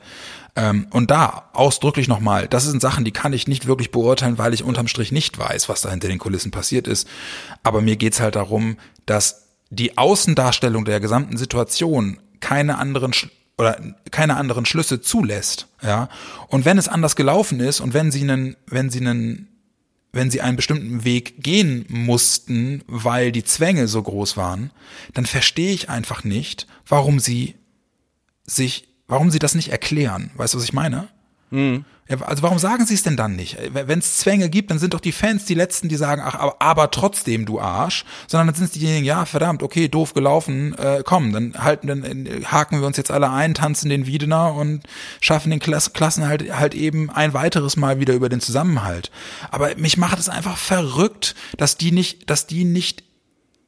[0.55, 4.53] Ähm, und da ausdrücklich nochmal, das sind Sachen, die kann ich nicht wirklich beurteilen, weil
[4.53, 7.07] ich unterm Strich nicht weiß, was da hinter den Kulissen passiert ist.
[7.63, 13.13] Aber mir geht's halt darum, dass die Außendarstellung der gesamten Situation keine anderen
[13.57, 13.79] oder
[14.11, 16.09] keine anderen Schlüsse zulässt, ja.
[16.47, 19.47] Und wenn es anders gelaufen ist und wenn sie einen, wenn sie einen,
[20.13, 24.71] wenn sie einen bestimmten Weg gehen mussten, weil die Zwänge so groß waren,
[25.13, 27.55] dann verstehe ich einfach nicht, warum sie
[28.45, 30.31] sich, warum sie das nicht erklären.
[30.35, 31.09] Weißt du, was ich meine?
[31.49, 31.83] Mhm.
[32.07, 33.57] Also warum sagen sie es denn dann nicht?
[33.71, 36.61] Wenn es Zwänge gibt, dann sind doch die Fans die Letzten, die sagen, ach, aber,
[36.61, 38.03] aber trotzdem, du Arsch.
[38.27, 42.03] Sondern dann sind es diejenigen, ja, verdammt, okay, doof gelaufen, äh, komm, dann halten, dann
[42.03, 44.83] äh, haken wir uns jetzt alle ein, tanzen den Wiedener und
[45.21, 49.09] schaffen den Klass Klassen halt, halt eben ein weiteres Mal wieder über den Zusammenhalt.
[49.49, 53.03] Aber mich macht es einfach verrückt, dass die nicht, dass die nicht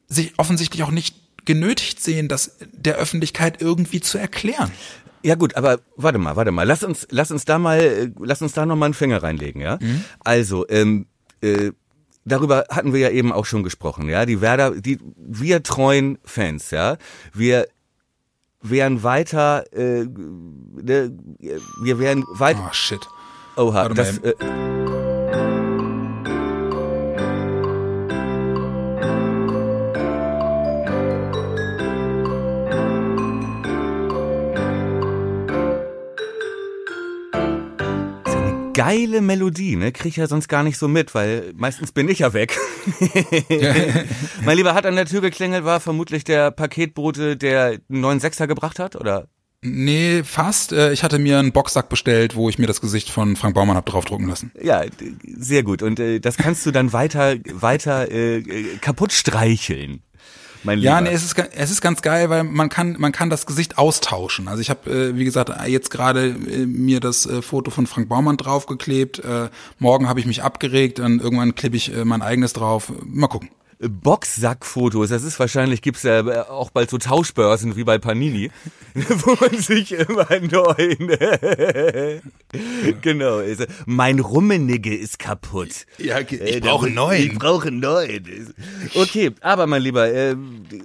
[0.07, 4.71] sich offensichtlich auch nicht genötigt sehen, das der Öffentlichkeit irgendwie zu erklären.
[5.25, 6.67] Ja gut, aber warte mal, warte mal.
[6.67, 9.79] Lass uns, lass uns da mal, lass uns da noch mal einen Finger reinlegen, ja.
[9.81, 10.05] Mhm.
[10.19, 11.07] Also, ähm,
[11.41, 11.71] äh,
[12.25, 14.27] darüber hatten wir ja eben auch schon gesprochen, ja.
[14.27, 16.97] Die Werder, die wir treuen Fans, ja.
[17.33, 17.67] Wir
[18.61, 21.17] wären weiter, äh, ne,
[21.81, 22.67] wir wären weiter.
[22.69, 23.01] Oh shit.
[23.55, 24.19] Oha, das.
[24.19, 24.35] Äh,
[38.75, 39.91] geile Melodie, ne?
[39.91, 42.59] Krieg ich ja sonst gar nicht so mit, weil meistens bin ich ja weg.
[44.45, 48.45] mein Lieber hat an der Tür geklingelt, war vermutlich der Paketbote, der einen neuen Sechser
[48.45, 49.27] gebracht hat, oder?
[49.61, 50.73] Nee, fast.
[50.73, 53.77] Äh, ich hatte mir einen Boxsack bestellt, wo ich mir das Gesicht von Frank Baumann
[53.77, 54.51] hab draufdrucken lassen.
[54.61, 54.83] Ja,
[55.25, 55.81] sehr gut.
[55.81, 58.41] Und äh, das kannst du dann weiter, weiter äh,
[58.81, 60.03] kaputt streicheln
[60.65, 60.91] mein Lieber.
[60.91, 63.77] Ja, nee, es ist, es ist ganz geil, weil man kann, man kann das Gesicht
[63.77, 64.47] austauschen.
[64.47, 68.09] Also ich habe, äh, wie gesagt, jetzt gerade äh, mir das äh, Foto von Frank
[68.09, 69.19] Baumann draufgeklebt.
[69.19, 69.49] Äh,
[69.79, 72.91] morgen habe ich mich abgeregt, dann irgendwann klippe ich äh, mein eigenes drauf.
[73.05, 73.49] Mal gucken.
[73.79, 75.09] Boxsackfotos.
[75.09, 78.51] Das ist wahrscheinlich, gibt's ja auch bald so Tauschbörsen wie bei Panini,
[78.93, 80.95] wo man sich immer neu.
[83.01, 83.37] genau.
[83.37, 85.85] Also, mein Rummenigge ist kaputt.
[85.97, 87.23] Ja, ich äh, brauche einen neuen.
[87.23, 88.53] Ich brauche einen neuen.
[88.93, 90.35] Okay, aber mein Lieber, äh,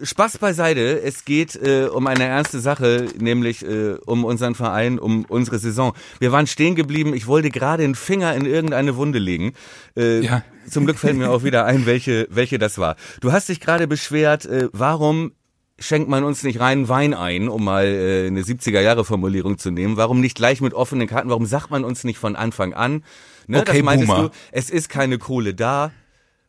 [0.03, 1.01] Spaß beiseite.
[1.03, 5.95] Es geht äh, um eine ernste Sache, nämlich äh, um unseren Verein, um unsere Saison.
[6.19, 7.15] Wir waren stehen geblieben.
[7.15, 9.53] Ich wollte gerade den Finger in irgendeine Wunde legen.
[9.97, 10.43] Äh, ja.
[10.69, 12.97] Zum Glück fällt mir auch wieder ein, welche, welche das war.
[13.21, 15.33] Du hast dich gerade beschwert, äh, warum
[15.81, 19.97] schenkt man uns nicht rein Wein ein, um mal äh, eine 70er-Jahre-Formulierung zu nehmen?
[19.97, 21.31] Warum nicht gleich mit offenen Karten?
[21.31, 23.03] Warum sagt man uns nicht von Anfang an?
[23.47, 24.29] Ne, okay, das meintest Boomer.
[24.29, 25.91] du, es ist keine Kohle da,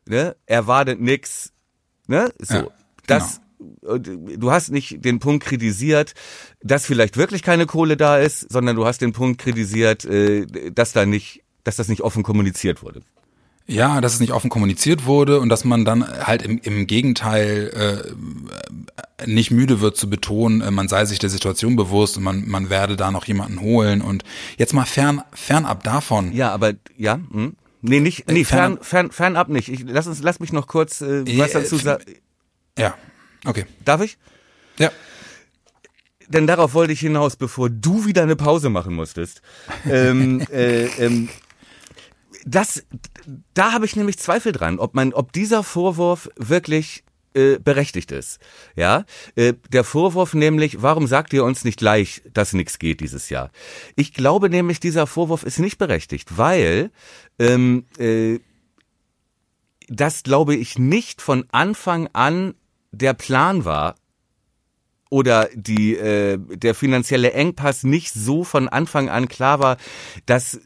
[0.06, 0.36] ne?
[0.46, 1.54] erwartet nix.
[2.08, 2.32] Ne?
[2.40, 2.68] So, ja,
[3.08, 3.42] das
[3.82, 3.98] genau.
[3.98, 6.14] du hast nicht den Punkt kritisiert,
[6.62, 10.92] dass vielleicht wirklich keine Kohle da ist, sondern du hast den Punkt kritisiert, äh, dass
[10.92, 13.02] da nicht, dass das nicht offen kommuniziert wurde.
[13.68, 18.04] Ja, dass es nicht offen kommuniziert wurde und dass man dann halt im, im Gegenteil
[19.20, 22.48] äh, nicht müde wird zu betonen, äh, man sei sich der Situation bewusst und man,
[22.48, 24.24] man werde da noch jemanden holen und
[24.58, 26.34] jetzt mal fern fernab davon.
[26.34, 27.56] Ja, aber ja, hm.
[27.82, 29.70] nee, nicht nee, fern fern fernab nicht.
[29.70, 32.04] Ich lass uns lass mich noch kurz äh, was dazu sagen.
[32.78, 32.96] Ja.
[33.46, 33.66] Okay.
[33.86, 34.18] Darf ich?
[34.78, 34.92] Ja
[36.32, 39.42] denn darauf wollte ich hinaus, bevor du wieder eine Pause machen musstest.
[39.90, 41.30] ähm, äh, ähm,
[42.46, 42.86] das,
[43.54, 48.40] da habe ich nämlich Zweifel dran, ob man, ob dieser Vorwurf wirklich äh, berechtigt ist.
[48.76, 53.30] Ja, äh, der Vorwurf nämlich, warum sagt ihr uns nicht gleich, dass nichts geht dieses
[53.30, 53.52] Jahr?
[53.96, 56.92] Ich glaube nämlich, dieser Vorwurf ist nicht berechtigt, weil
[57.40, 58.40] ähm, äh,
[59.88, 62.54] das glaube ich nicht von Anfang an
[62.92, 63.96] der Plan war,
[65.12, 69.78] oder die äh, der finanzielle Engpass nicht so von Anfang an klar war,
[70.26, 70.60] dass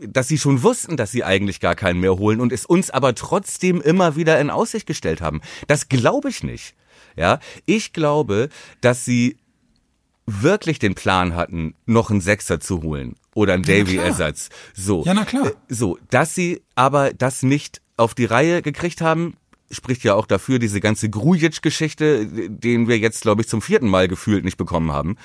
[0.00, 3.14] dass sie schon wussten, dass sie eigentlich gar keinen mehr holen und es uns aber
[3.14, 5.40] trotzdem immer wieder in Aussicht gestellt haben.
[5.68, 6.74] Das glaube ich nicht.
[7.16, 9.38] Ja, ich glaube, dass sie
[10.26, 14.50] wirklich den Plan hatten, noch einen Sechser zu holen oder einen Davy-Ersatz.
[14.74, 15.04] So.
[15.04, 15.46] Ja, na klar.
[15.46, 19.36] Äh, so, dass sie aber das nicht auf die Reihe gekriegt haben,
[19.70, 24.08] spricht ja auch dafür diese ganze Grujic-Geschichte, den wir jetzt, glaube ich, zum vierten Mal
[24.08, 25.16] gefühlt nicht bekommen haben.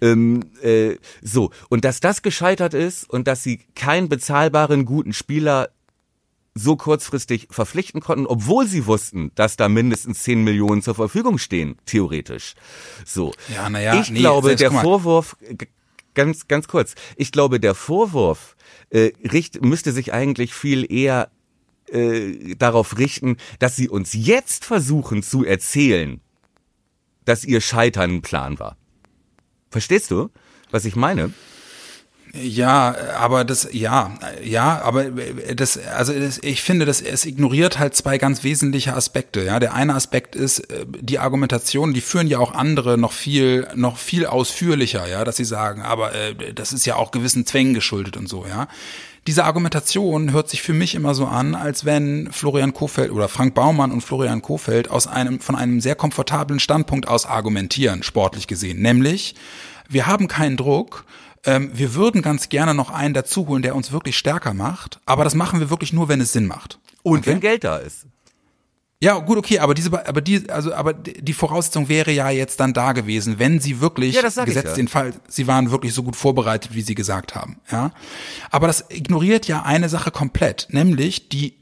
[0.00, 5.70] Ähm, äh, so, und dass das gescheitert ist und dass sie keinen bezahlbaren guten Spieler
[6.54, 11.76] so kurzfristig verpflichten konnten, obwohl sie wussten, dass da mindestens 10 Millionen zur Verfügung stehen,
[11.84, 12.54] theoretisch.
[13.04, 13.32] So.
[13.54, 15.36] Ja, naja, ich nee, glaube, der Vorwurf,
[16.14, 18.56] ganz, ganz kurz, ich glaube, der Vorwurf
[18.90, 21.30] äh, richt, müsste sich eigentlich viel eher
[21.90, 26.20] äh, darauf richten, dass sie uns jetzt versuchen zu erzählen,
[27.24, 28.76] dass ihr Scheitern ein Plan war.
[29.70, 30.30] Verstehst du,
[30.70, 31.32] was ich meine?
[32.42, 35.04] Ja, aber das, ja, ja, aber
[35.54, 39.42] das, also das, ich finde, das, es ignoriert halt zwei ganz wesentliche Aspekte.
[39.42, 43.66] Ja, der eine Aspekt ist äh, die Argumentation, die führen ja auch andere noch viel,
[43.74, 47.74] noch viel ausführlicher, ja, dass sie sagen, aber äh, das ist ja auch gewissen Zwängen
[47.74, 48.68] geschuldet und so, ja.
[49.26, 53.54] Diese Argumentation hört sich für mich immer so an, als wenn Florian Kofeld oder Frank
[53.54, 58.80] Baumann und Florian Kofeld aus einem, von einem sehr komfortablen Standpunkt aus argumentieren, sportlich gesehen.
[58.80, 59.34] Nämlich,
[59.88, 61.04] wir haben keinen Druck,
[61.44, 65.34] ähm, wir würden ganz gerne noch einen dazuholen, der uns wirklich stärker macht, aber das
[65.34, 66.78] machen wir wirklich nur, wenn es Sinn macht.
[67.02, 67.30] Und okay?
[67.30, 68.06] wenn Geld da ist.
[69.02, 72.72] Ja, gut, okay, aber diese, aber die, also, aber die Voraussetzung wäre ja jetzt dann
[72.72, 74.74] da gewesen, wenn sie wirklich, ja, gesetzt ja.
[74.74, 77.92] den Fall, sie waren wirklich so gut vorbereitet, wie sie gesagt haben, ja.
[78.50, 81.56] Aber das ignoriert ja eine Sache komplett, nämlich die,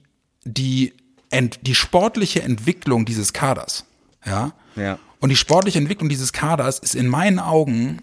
[0.45, 0.95] die,
[1.31, 3.85] ent, die sportliche Entwicklung dieses Kaders,
[4.25, 4.53] ja.
[4.77, 4.99] Ja.
[5.19, 8.03] Und die sportliche Entwicklung dieses Kaders ist in meinen Augen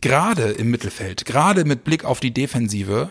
[0.00, 3.10] gerade im Mittelfeld, gerade mit Blick auf die Defensive,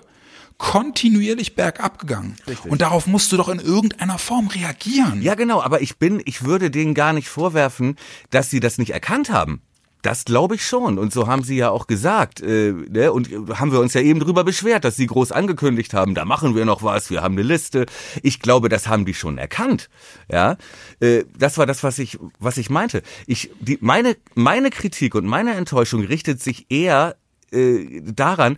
[0.61, 2.35] kontinuierlich bergab gegangen.
[2.47, 2.71] Richtig.
[2.71, 5.19] Und darauf musst du doch in irgendeiner Form reagieren.
[5.23, 7.95] Ja, genau, aber ich bin, ich würde denen gar nicht vorwerfen,
[8.29, 9.63] dass sie das nicht erkannt haben.
[10.03, 10.99] Das glaube ich schon.
[10.99, 12.41] Und so haben sie ja auch gesagt.
[12.41, 13.11] Äh, ne?
[13.11, 16.55] Und haben wir uns ja eben drüber beschwert, dass sie groß angekündigt haben, da machen
[16.55, 17.87] wir noch was, wir haben eine Liste.
[18.21, 19.89] Ich glaube, das haben die schon erkannt.
[20.31, 20.57] Ja,
[20.99, 23.01] äh, Das war das, was ich, was ich meinte.
[23.25, 27.15] Ich, die, meine, meine Kritik und meine Enttäuschung richtet sich eher
[27.51, 28.57] äh, daran,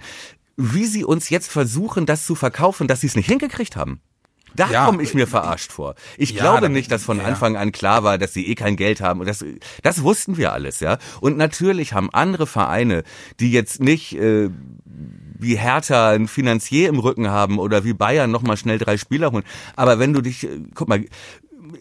[0.55, 4.01] wie sie uns jetzt versuchen, das zu verkaufen, dass sie es nicht hingekriegt haben.
[4.55, 5.95] Da ja, komme ich mir verarscht vor.
[6.17, 7.23] Ich ja, glaube nicht, dass von ja.
[7.23, 9.19] Anfang an klar war, dass sie eh kein Geld haben.
[9.19, 9.43] Und das,
[9.81, 10.97] das wussten wir alles, ja.
[11.21, 13.03] Und natürlich haben andere Vereine,
[13.39, 14.49] die jetzt nicht äh,
[15.39, 19.43] wie Hertha ein Finanzier im Rücken haben oder wie Bayern nochmal schnell drei Spieler holen.
[19.75, 21.03] Aber wenn du dich, äh, guck mal,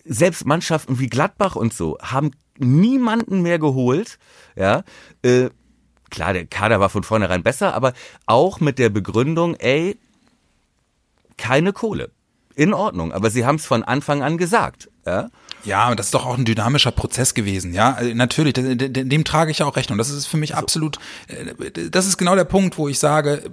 [0.04, 4.18] selbst Mannschaften wie Gladbach und so haben niemanden mehr geholt,
[4.56, 4.82] ja.
[5.22, 5.50] Äh,
[6.12, 7.92] klar, der Kader war von vornherein besser, aber
[8.26, 9.98] auch mit der Begründung, ey,
[11.36, 12.10] keine Kohle
[12.54, 14.88] in Ordnung, aber sie haben es von Anfang an gesagt.
[15.04, 15.30] Ja?
[15.64, 17.94] Ja, das ist doch auch ein dynamischer Prozess gewesen, ja.
[17.94, 19.96] Also natürlich, dem, dem trage ich auch Rechnung.
[19.96, 20.98] Das ist für mich absolut,
[21.28, 23.50] äh, das ist genau der Punkt, wo ich sage,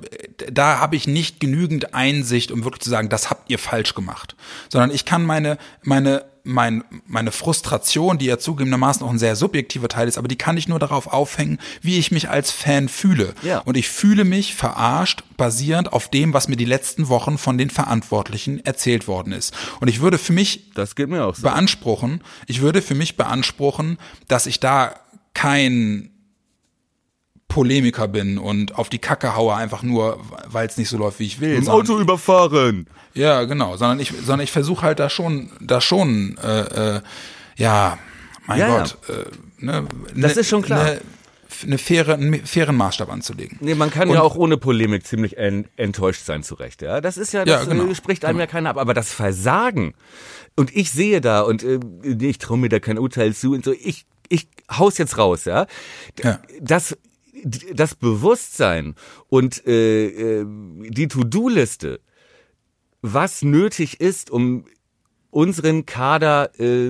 [0.51, 4.35] da habe ich nicht genügend Einsicht, um wirklich zu sagen, das habt ihr falsch gemacht.
[4.69, 9.88] Sondern ich kann meine, meine mein, meine Frustration, die ja zugegebenermaßen auch ein sehr subjektiver
[9.88, 13.33] Teil ist, aber die kann ich nur darauf aufhängen, wie ich mich als Fan fühle.
[13.43, 13.59] Ja.
[13.59, 17.69] Und ich fühle mich verarscht, basierend auf dem, was mir die letzten Wochen von den
[17.69, 19.53] Verantwortlichen erzählt worden ist.
[19.79, 21.43] Und ich würde für mich das geht mir auch so.
[21.43, 24.95] beanspruchen, ich würde für mich beanspruchen, dass ich da
[25.33, 26.12] kein
[27.49, 31.25] Polemiker bin und auf die Kacke haue, einfach nur, weil es nicht so läuft, wie
[31.25, 31.55] ich will.
[31.55, 32.88] Im Auto überfahren.
[33.13, 33.75] Ja, genau.
[33.75, 37.01] Sondern ich, sondern ich versuche halt da schon, da schon, äh, äh,
[37.57, 37.97] ja,
[38.45, 39.15] mein ja, Gott, ja.
[39.15, 39.25] Äh,
[39.57, 40.83] ne, das ne, ist schon klar.
[40.85, 41.01] Ne,
[41.63, 43.57] eine faire, einen fairen Maßstab anzulegen.
[43.59, 46.83] Nee, man kann und, ja auch ohne Polemik ziemlich enttäuscht sein, zu Recht.
[46.83, 48.43] Ja, das ist ja, das ja, genau, spricht einem genau.
[48.43, 48.77] ja keiner ab.
[48.77, 49.95] Aber das Versagen,
[50.55, 51.79] und ich sehe da, und äh,
[52.21, 55.65] ich traue mir da kein Urteil zu, und so, ich, ich haus jetzt raus, ja.
[56.23, 56.39] ja.
[56.62, 56.95] Das
[57.73, 58.95] das Bewusstsein
[59.28, 60.45] und äh, äh,
[60.89, 61.99] die To-Do-Liste,
[63.02, 64.65] was nötig ist, um
[65.32, 66.89] unseren Kader äh,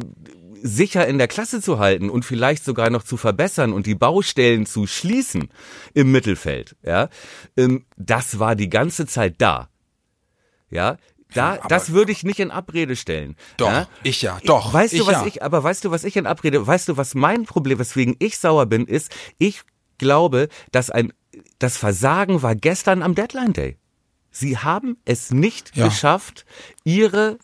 [0.61, 4.65] sicher in der Klasse zu halten und vielleicht sogar noch zu verbessern und die Baustellen
[4.65, 5.49] zu schließen
[5.93, 7.09] im Mittelfeld, ja,
[7.57, 9.69] ähm, das war die ganze Zeit da.
[10.69, 10.97] Ja,
[11.33, 13.35] da, ja, das würde ich nicht in Abrede stellen.
[13.57, 13.87] Doch, ja?
[14.03, 14.73] ich ja, doch.
[14.73, 15.25] Weißt du, was ja.
[15.27, 18.37] ich, aber weißt du, was ich in Abrede, weißt du, was mein Problem, weswegen ich
[18.37, 19.61] sauer bin, ist, ich
[19.99, 21.13] glaube, dass ein,
[21.59, 23.77] das Versagen war gestern am Deadline Day.
[24.31, 25.87] Sie haben es nicht ja.
[25.87, 26.45] geschafft,
[26.83, 27.37] ihre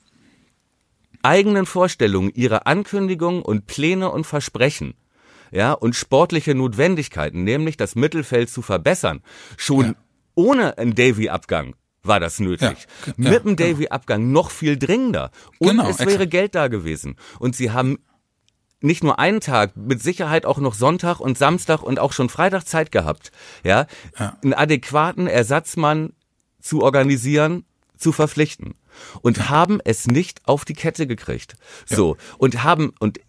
[1.24, 4.94] eigenen Vorstellungen, ihre Ankündigungen und Pläne und Versprechen,
[5.52, 9.22] ja, und sportliche Notwendigkeiten, nämlich das Mittelfeld zu verbessern,
[9.58, 9.96] schon ja.
[10.36, 12.88] ohne einen Davy-Abgang war das nötig.
[13.06, 15.32] Ja, Mit dem Davy-Abgang noch viel dringender.
[15.58, 16.32] Und genau, es wäre exakt.
[16.32, 17.16] Geld da gewesen.
[17.40, 17.98] Und sie haben
[18.86, 22.66] nicht nur einen Tag, mit Sicherheit auch noch Sonntag und Samstag und auch schon Freitag
[22.66, 23.32] Zeit gehabt,
[23.64, 24.38] ja, ja.
[24.44, 26.14] einen adäquaten Ersatzmann
[26.62, 27.66] zu organisieren,
[27.98, 28.76] zu verpflichten
[29.22, 29.50] und ja.
[29.50, 31.56] haben es nicht auf die Kette gekriegt.
[31.86, 33.20] So und haben und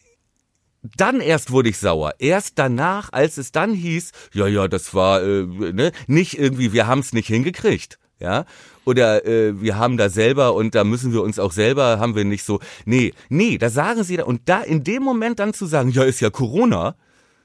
[0.97, 2.15] dann erst wurde ich sauer.
[2.19, 6.87] Erst danach, als es dann hieß, ja, ja, das war äh, ne, nicht irgendwie, wir
[6.87, 8.45] haben es nicht hingekriegt ja,
[8.85, 12.25] oder äh, wir haben da selber und da müssen wir uns auch selber, haben wir
[12.25, 15.67] nicht so, nee, nee, da sagen sie da und da in dem Moment dann zu
[15.67, 16.97] sagen, ja, ist ja Corona,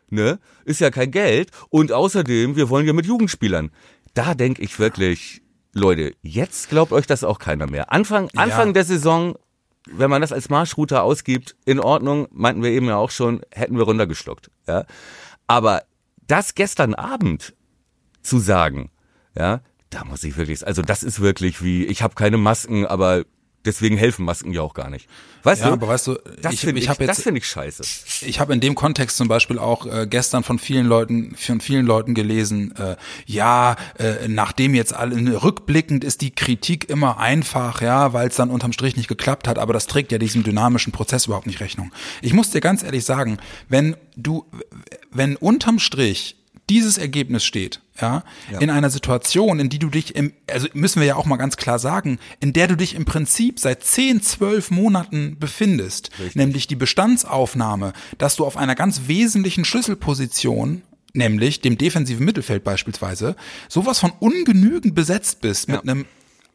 [0.09, 3.71] ne, ist ja kein Geld und außerdem, wir wollen ja mit Jugendspielern.
[4.13, 5.41] Da denke ich wirklich,
[5.73, 7.91] Leute, jetzt glaubt euch das auch keiner mehr.
[7.91, 8.73] Anfang, Anfang ja.
[8.73, 9.35] der Saison,
[9.89, 13.77] wenn man das als Marschrouter ausgibt, in Ordnung, meinten wir eben ja auch schon, hätten
[13.77, 14.85] wir runtergeschluckt, ja.
[15.47, 15.83] Aber
[16.27, 17.55] das gestern Abend
[18.21, 18.91] zu sagen,
[19.35, 23.23] ja, da muss ich wirklich, also das ist wirklich wie, ich habe keine Masken, aber
[23.63, 25.07] deswegen helfen Masken ja auch gar nicht.
[25.43, 25.73] Weißt Ja, du?
[25.73, 27.83] aber weißt du, das ich- finde ich ich, jetzt- das finde ich scheiße.
[28.25, 31.85] Ich habe in dem Kontext zum Beispiel auch äh, gestern von vielen Leuten, von vielen
[31.85, 32.95] Leuten gelesen, äh,
[33.27, 38.49] ja, äh, nachdem jetzt alle rückblickend ist die Kritik immer einfach, ja, weil es dann
[38.49, 41.91] unterm Strich nicht geklappt hat, aber das trägt ja diesem dynamischen Prozess überhaupt nicht Rechnung.
[42.23, 43.37] Ich muss dir ganz ehrlich sagen,
[43.69, 44.45] wenn du,
[45.11, 46.35] wenn unterm Strich
[46.71, 48.23] dieses Ergebnis steht, ja,
[48.61, 51.57] in einer Situation, in die du dich im, also müssen wir ja auch mal ganz
[51.57, 56.77] klar sagen, in der du dich im Prinzip seit 10, 12 Monaten befindest, nämlich die
[56.77, 63.35] Bestandsaufnahme, dass du auf einer ganz wesentlichen Schlüsselposition nämlich dem defensiven Mittelfeld beispielsweise,
[63.67, 66.05] sowas von ungenügend besetzt bist mit einem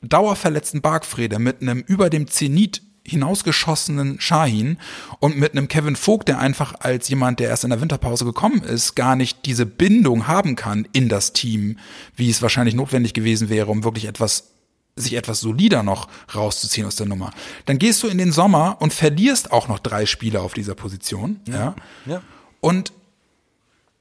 [0.00, 4.78] dauerverletzten Bargfrede, mit einem über dem Zenit hinausgeschossenen Shahin
[5.20, 8.62] und mit einem Kevin Vogt, der einfach als jemand, der erst in der Winterpause gekommen
[8.62, 11.78] ist, gar nicht diese Bindung haben kann in das Team,
[12.14, 14.50] wie es wahrscheinlich notwendig gewesen wäre, um wirklich etwas
[14.98, 17.30] sich etwas solider noch rauszuziehen aus der Nummer.
[17.66, 21.40] Dann gehst du in den Sommer und verlierst auch noch drei Spieler auf dieser Position,
[21.46, 21.74] ja.
[22.06, 22.22] Ja.
[22.60, 22.92] Und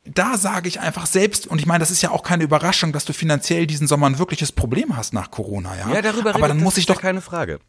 [0.06, 3.06] da sage ich einfach selbst, und ich meine, das ist ja auch keine Überraschung, dass
[3.06, 5.94] du finanziell diesen Sommer ein wirkliches Problem hast nach Corona, ja.
[5.94, 7.60] Ja, darüber aber dann muss ich doch, keine Frage.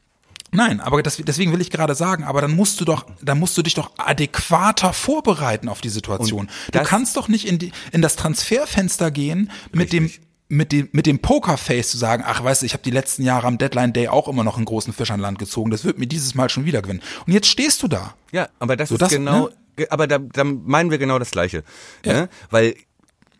[0.52, 3.56] Nein, aber das, deswegen will ich gerade sagen, aber dann musst du doch, dann musst
[3.58, 6.48] du dich doch adäquater vorbereiten auf die Situation.
[6.72, 10.10] Du kannst doch nicht in die, in das Transferfenster gehen mit dem,
[10.48, 13.46] mit dem, mit dem Pokerface zu sagen, ach, weißt du, ich habe die letzten Jahre
[13.46, 16.06] am Deadline Day auch immer noch einen großen Fisch an Land gezogen, das wird mir
[16.06, 17.02] dieses Mal schon wieder gewinnen.
[17.26, 18.14] Und jetzt stehst du da.
[18.32, 19.86] Ja, aber das So, ist das, genau, ne?
[19.90, 21.64] aber da, da meinen wir genau das Gleiche.
[22.04, 22.28] Ne?
[22.50, 22.76] Weil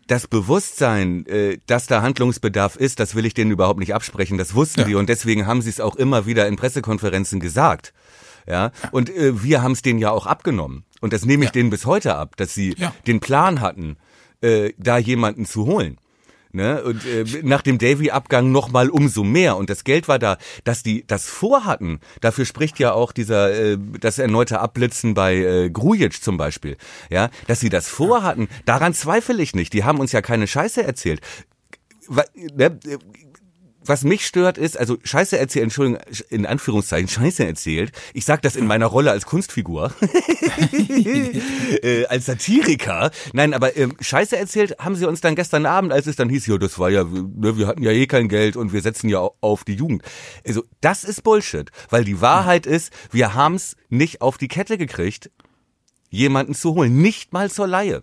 [0.07, 4.38] das Bewusstsein, äh, dass da Handlungsbedarf ist, das will ich denen überhaupt nicht absprechen.
[4.38, 4.87] Das wussten Ja.
[4.87, 7.92] die und deswegen haben sie es auch immer wieder in Pressekonferenzen gesagt.
[8.49, 10.85] Ja, und äh, wir haben es denen ja auch abgenommen.
[11.01, 11.53] Und das nehme ich Ja.
[11.55, 12.95] denen bis heute ab, dass sie Ja.
[13.07, 13.97] den Plan hatten,
[14.40, 15.99] äh, da jemanden zu holen.
[16.57, 16.83] Ne?
[16.83, 19.59] Und äh, nach dem Davy-Abgang noch mal umso mehr.
[19.59, 22.01] Und das Geld war da, dass die das vorhatten.
[22.23, 26.79] Dafür spricht ja auch dieser äh, das erneute Abblitzen bei äh, Grujic zum Beispiel.
[27.11, 28.49] Ja, dass sie das vorhatten.
[28.64, 29.75] Daran zweifle ich nicht.
[29.75, 31.21] Die haben uns ja keine Scheiße erzählt.
[33.87, 37.92] Wa- was mich stört ist, also Scheiße erzählt, Entschuldigung, in Anführungszeichen Scheiße erzählt.
[38.14, 39.92] Ich sag das in meiner Rolle als Kunstfigur,
[41.83, 43.11] äh, als Satiriker.
[43.33, 46.46] Nein, aber ähm, Scheiße erzählt haben sie uns dann gestern Abend, als es dann hieß,
[46.46, 49.18] ja, das war ja, ne, wir hatten ja eh kein Geld und wir setzen ja
[49.20, 50.03] au- auf die Jugend.
[50.46, 55.31] Also das ist Bullshit, weil die Wahrheit ist, wir haben's nicht auf die Kette gekriegt,
[56.11, 58.03] jemanden zu holen, nicht mal zur Laie.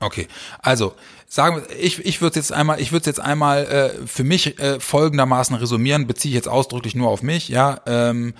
[0.00, 0.28] Okay,
[0.60, 0.94] also
[1.28, 4.80] sagen wir, ich ich würde jetzt einmal, ich würde jetzt einmal äh, für mich äh,
[4.80, 7.80] folgendermaßen resümieren, beziehe ich jetzt ausdrücklich nur auf mich, ja.
[7.86, 8.34] Ähm,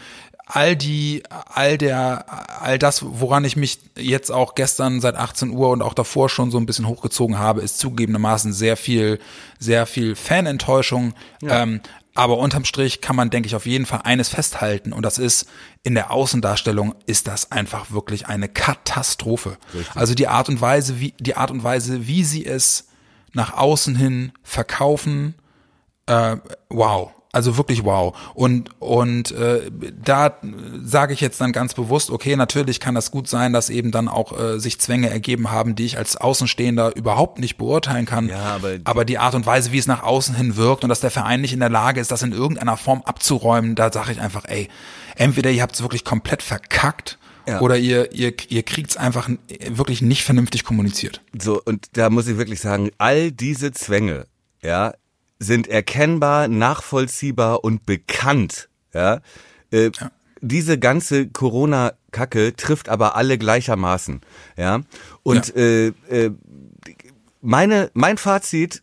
[0.49, 2.25] all die, all der,
[2.63, 6.51] all das, woran ich mich jetzt auch gestern seit 18 Uhr und auch davor schon
[6.51, 9.21] so ein bisschen hochgezogen habe, ist zugegebenermaßen sehr viel,
[9.59, 11.13] sehr viel Fanenttäuschung.
[11.43, 11.81] Ähm,
[12.19, 15.49] aber unterm Strich kann man, denke ich, auf jeden Fall eines festhalten und das ist,
[15.85, 19.57] in der Außendarstellung ist das einfach wirklich eine Katastrophe.
[19.95, 22.89] Also die Art und Weise, wie, die Art und Weise, wie sie es
[23.35, 25.37] nach außen hin verkaufen,
[26.07, 27.13] äh, wow.
[27.31, 28.17] Also wirklich wow.
[28.35, 29.71] Und, und äh,
[30.03, 30.39] da
[30.83, 34.09] sage ich jetzt dann ganz bewusst, okay, natürlich kann das gut sein, dass eben dann
[34.09, 38.29] auch äh, sich Zwänge ergeben haben, die ich als Außenstehender überhaupt nicht beurteilen kann.
[38.29, 41.01] Ja, aber- aber die Art und Weise, wie es nach außen hin wirkt und dass
[41.01, 44.21] der Verein nicht in der Lage ist, das in irgendeiner Form abzuräumen, da sage ich
[44.23, 44.69] einfach, ey,
[45.17, 47.61] entweder ihr habt es wirklich komplett verkackt Ja.
[47.61, 49.29] oder ihr, ihr, ihr kriegt es einfach
[49.69, 51.21] wirklich nicht vernünftig kommuniziert.
[51.39, 54.25] So, und da muss ich wirklich sagen, all diese Zwänge,
[54.63, 54.95] ja,
[55.39, 59.21] sind erkennbar, nachvollziehbar und bekannt, ja.
[59.71, 59.91] Äh,
[60.41, 64.21] Diese ganze Corona-Kacke trifft aber alle gleichermaßen,
[64.57, 64.81] ja.
[65.23, 66.31] Und Äh, äh,
[67.41, 68.83] meine, mein Fazit,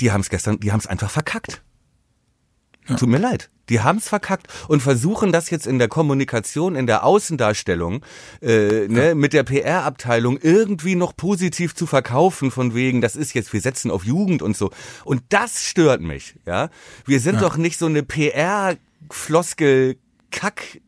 [0.00, 1.62] die haben es gestern, die haben es einfach verkackt.
[2.98, 3.50] Tut mir leid.
[3.68, 8.04] Die haben es verkackt und versuchen das jetzt in der Kommunikation, in der Außendarstellung,
[8.40, 13.52] äh, ne, mit der PR-Abteilung irgendwie noch positiv zu verkaufen, von wegen, das ist jetzt,
[13.52, 14.70] wir setzen auf Jugend und so.
[15.04, 16.70] Und das stört mich, ja.
[17.04, 20.80] Wir sind doch nicht so eine PR-Floskel-Kack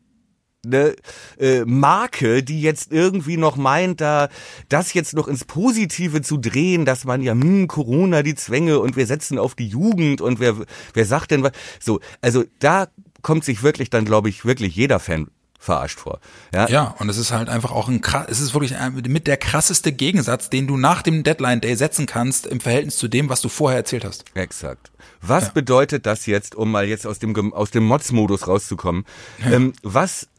[0.65, 0.95] eine
[1.39, 4.29] äh, Marke, die jetzt irgendwie noch meint, da
[4.67, 8.95] das jetzt noch ins Positive zu drehen, dass man ja, hm, Corona, die Zwänge und
[8.95, 10.55] wir setzen auf die Jugend und wer,
[10.93, 11.51] wer sagt denn was?
[11.79, 12.87] So, also da
[13.21, 15.27] kommt sich wirklich dann, glaube ich, wirklich jeder Fan
[15.61, 16.19] verarscht vor.
[16.53, 19.27] Ja, Ja, und es ist halt einfach auch ein krass, es ist wirklich ein, mit
[19.27, 23.29] der krasseste Gegensatz, den du nach dem Deadline Day setzen kannst im Verhältnis zu dem,
[23.29, 24.23] was du vorher erzählt hast.
[24.35, 24.91] Exakt.
[25.21, 29.05] Was bedeutet das jetzt, um mal jetzt aus dem aus dem Mods-Modus rauszukommen?
[29.43, 30.29] Ähm, was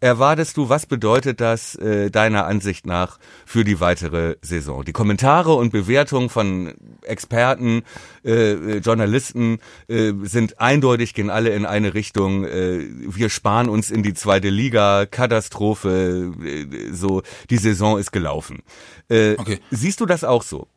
[0.00, 4.84] erwartest du, was bedeutet das äh, deiner Ansicht nach für die weitere Saison?
[4.84, 7.82] Die Kommentare und Bewertungen von Experten,
[8.24, 12.44] äh, äh, Journalisten äh, sind eindeutig, gehen alle in eine Richtung.
[12.44, 18.62] Äh, wir sparen uns in die zweite Liga, Katastrophe, äh, so die Saison ist gelaufen.
[19.08, 19.60] Äh, Okay.
[19.70, 20.68] Siehst du das auch so?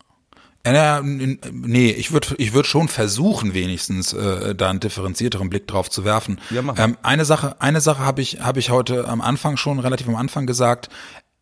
[0.67, 5.89] Ja, nee, ich würde ich würd schon versuchen, wenigstens äh, da einen differenzierteren Blick drauf
[5.89, 6.39] zu werfen.
[6.49, 6.77] Ja, mach.
[6.77, 10.15] ähm, eine Sache, eine Sache habe ich, hab ich heute am Anfang schon, relativ am
[10.15, 10.89] Anfang gesagt,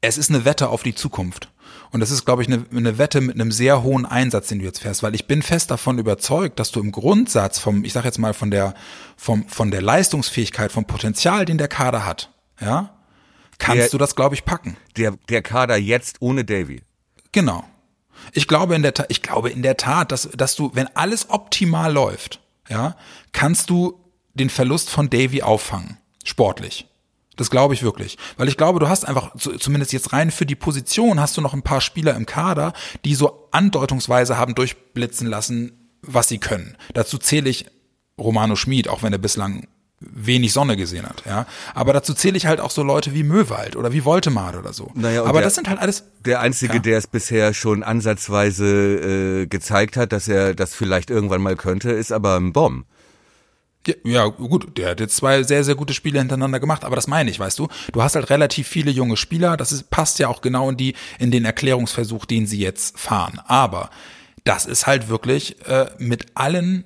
[0.01, 1.49] es ist eine Wette auf die Zukunft.
[1.91, 4.65] Und das ist, glaube ich, eine, eine Wette mit einem sehr hohen Einsatz, den du
[4.65, 8.05] jetzt fährst, weil ich bin fest davon überzeugt, dass du im Grundsatz vom, ich sage
[8.07, 8.75] jetzt mal von der,
[9.15, 12.29] vom, von der Leistungsfähigkeit, vom Potenzial, den der Kader hat,
[12.61, 12.93] ja,
[13.57, 14.77] kannst Der- du das, glaube ich, packen.
[14.97, 16.81] Der, der Kader jetzt ohne Davy.
[17.31, 17.63] Genau.
[18.33, 21.29] Ich glaube in der Tat, ich glaube in der Tat, dass, dass du, wenn alles
[21.29, 22.95] optimal läuft, ja,
[23.31, 23.99] kannst du
[24.33, 25.97] den Verlust von Davy auffangen.
[26.23, 26.87] Sportlich.
[27.37, 28.17] Das glaube ich wirklich.
[28.35, 31.41] Weil ich glaube, du hast einfach, zu- zumindest jetzt rein für die Position, hast du
[31.41, 32.73] noch ein paar Spieler im Kader,
[33.05, 36.75] die so andeutungsweise haben durchblitzen lassen, was sie können.
[36.93, 37.65] Dazu zähle ich
[38.19, 39.67] Romano Schmid, auch wenn er bislang
[39.99, 41.45] wenig Sonne gesehen hat, ja.
[41.73, 44.91] Aber dazu zähle ich halt auch so Leute wie Möwald oder wie Woltemade oder so.
[44.93, 46.79] Naja, Aber der- das sind halt alles, Der Einzige, Ja.
[46.79, 51.91] der es bisher schon ansatzweise äh, gezeigt hat, dass er das vielleicht irgendwann mal könnte,
[51.91, 52.85] ist aber ein Bomb.
[53.87, 57.07] Ja, ja, gut, der hat jetzt zwei sehr, sehr gute Spiele hintereinander gemacht, aber das
[57.07, 57.69] meine ich, weißt du?
[57.93, 60.93] Du hast halt relativ viele junge Spieler, das ist, passt ja auch genau in die,
[61.19, 63.39] in den Erklärungsversuch, den sie jetzt fahren.
[63.47, 63.89] Aber
[64.43, 66.83] das ist halt wirklich äh, mit allen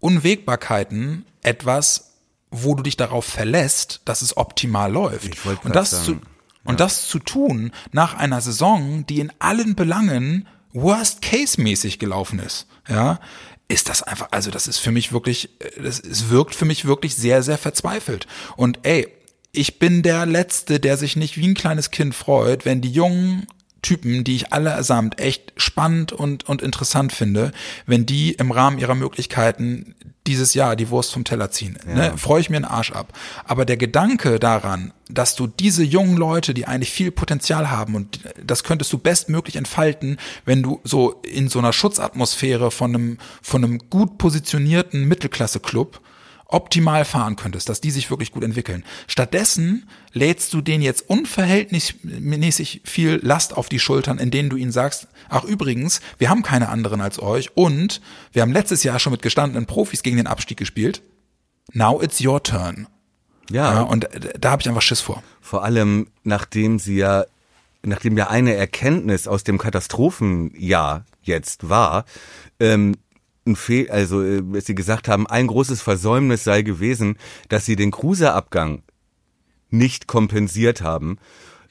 [0.00, 2.11] Unwägbarkeiten etwas,
[2.52, 5.24] wo du dich darauf verlässt, dass es optimal läuft.
[5.64, 6.22] Und das zu, sagen,
[6.64, 13.18] und das zu tun nach einer Saison, die in allen Belangen Worst-Case-mäßig gelaufen ist, ja,
[13.68, 15.50] ist das einfach, also das ist für mich wirklich,
[15.82, 18.26] das, es wirkt für mich wirklich sehr, sehr verzweifelt.
[18.56, 19.08] Und ey,
[19.52, 23.46] ich bin der Letzte, der sich nicht wie ein kleines Kind freut, wenn die jungen
[23.82, 27.52] Typen, die ich allesamt echt spannend und, und interessant finde,
[27.84, 29.94] wenn die im Rahmen ihrer Möglichkeiten
[30.26, 31.76] dieses Jahr die Wurst vom Teller ziehen.
[31.84, 33.12] Ne, freue ich mir einen Arsch ab.
[33.44, 38.20] Aber der Gedanke daran, dass du diese jungen Leute, die eigentlich viel Potenzial haben und
[38.40, 43.64] das könntest du bestmöglich entfalten, wenn du so in so einer Schutzatmosphäre von einem, von
[43.64, 46.00] einem gut positionierten Mittelklasse-Club
[46.52, 48.84] optimal fahren könntest, dass die sich wirklich gut entwickeln.
[49.06, 54.72] Stattdessen lädst du denen jetzt unverhältnismäßig viel Last auf die Schultern, in denen du ihnen
[54.72, 58.00] sagst, ach übrigens, wir haben keine anderen als euch und
[58.32, 61.02] wir haben letztes Jahr schon mit gestandenen Profis gegen den Abstieg gespielt.
[61.72, 62.86] Now it's your turn.
[63.50, 65.22] Ja, Ja, und da habe ich einfach Schiss vor.
[65.40, 67.24] vor allem nachdem sie ja,
[67.82, 72.04] nachdem ja eine Erkenntnis aus dem Katastrophenjahr jetzt war,
[72.60, 72.96] ähm,
[73.46, 77.16] ein Fehl, also äh, dass sie gesagt haben, ein großes Versäumnis sei gewesen,
[77.48, 78.82] dass sie den Kruse-Abgang
[79.70, 81.18] nicht kompensiert haben,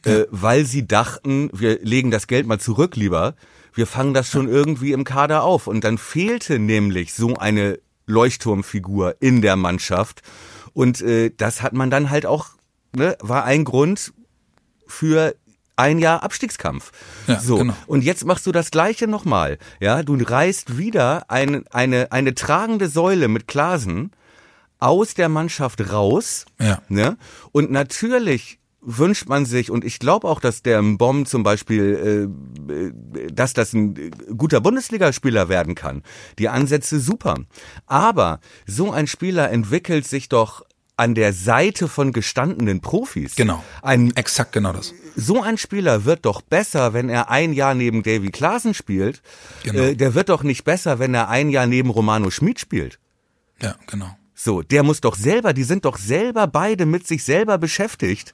[0.05, 3.35] äh, weil sie dachten, wir legen das Geld mal zurück lieber,
[3.73, 5.67] wir fangen das schon irgendwie im Kader auf.
[5.67, 10.21] Und dann fehlte nämlich so eine Leuchtturmfigur in der Mannschaft.
[10.73, 12.49] Und äh, das hat man dann halt auch,
[12.95, 14.13] ne, war ein Grund
[14.87, 15.35] für
[15.81, 16.91] ein Jahr Abstiegskampf.
[17.27, 17.57] Ja, so.
[17.57, 17.75] genau.
[17.87, 19.57] Und jetzt machst du das Gleiche nochmal.
[19.79, 24.11] Ja, du reißt wieder ein, eine, eine tragende Säule mit Klasen
[24.79, 26.45] aus der Mannschaft raus.
[26.59, 26.81] Ja.
[26.87, 27.17] Ne?
[27.51, 32.29] Und natürlich wünscht man sich, und ich glaube auch, dass der Bomb zum Beispiel,
[32.69, 36.03] äh, äh, dass das ein äh, guter Bundesligaspieler werden kann.
[36.39, 37.35] Die Ansätze super.
[37.85, 40.63] Aber so ein Spieler entwickelt sich doch
[40.97, 43.35] an der Seite von gestandenen Profis.
[43.35, 43.63] Genau.
[43.81, 44.93] Ein, Exakt genau das.
[45.15, 49.21] so ein Spieler wird doch besser, wenn er ein Jahr neben Davy Klaasen spielt.
[49.63, 49.81] Genau.
[49.81, 52.99] Äh, der wird doch nicht besser, wenn er ein Jahr neben Romano Schmid spielt.
[53.61, 54.15] Ja, genau.
[54.35, 58.33] So, der muss doch selber, die sind doch selber beide mit sich selber beschäftigt.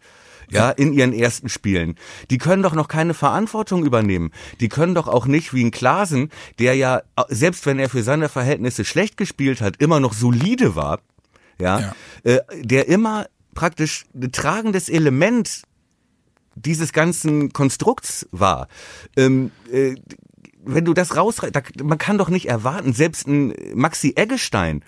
[0.49, 1.95] Ja, in ihren ersten Spielen.
[2.29, 4.31] Die können doch noch keine Verantwortung übernehmen.
[4.61, 8.29] Die können doch auch nicht wie ein Klaasen, der ja, selbst wenn er für seine
[8.29, 11.01] Verhältnisse schlecht gespielt hat, immer noch solide war.
[11.59, 11.95] Ja, Ja.
[12.23, 15.63] Äh, der immer praktisch ein tragendes Element
[16.55, 18.67] dieses ganzen Konstrukts war.
[19.15, 19.95] Ähm, äh,
[20.63, 24.83] wenn du das rausreißt, da, man kann doch nicht erwarten, selbst ein Maxi Eggestein,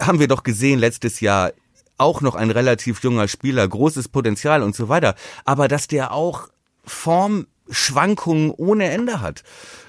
[0.00, 1.52] haben wir doch gesehen letztes Jahr,
[1.98, 6.48] auch noch ein relativ junger Spieler, großes Potenzial und so weiter, aber dass der auch
[7.70, 9.42] Formschwankungen ohne Ende hat.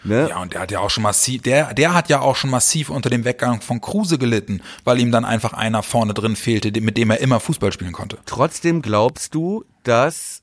[0.04, 0.28] Ne?
[0.30, 2.90] Ja, und der hat ja auch schon massiv, der, der hat ja auch schon massiv
[2.90, 6.98] unter dem Weggang von Kruse gelitten, weil ihm dann einfach einer vorne drin fehlte, mit
[6.98, 8.18] dem er immer Fußball spielen konnte.
[8.26, 10.42] Trotzdem glaubst du, dass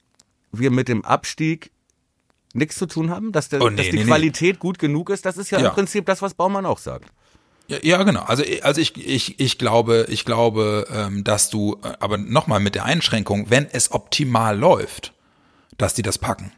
[0.52, 1.70] wir mit dem Abstieg
[2.54, 4.06] nichts zu tun haben, dass, der, Oh, nee, dass die nee, nee.
[4.08, 5.26] Qualität gut genug ist?
[5.26, 5.68] Das ist ja, Ja.
[5.68, 7.10] im Prinzip das, was Baumann auch sagt.
[7.68, 8.22] Ja, ja, genau.
[8.22, 12.76] Also, also ich, ich, ich glaube, ich glaube, ähm, dass du, äh, aber nochmal mit
[12.76, 15.12] der Einschränkung, wenn es optimal läuft,
[15.76, 16.52] dass die das packen.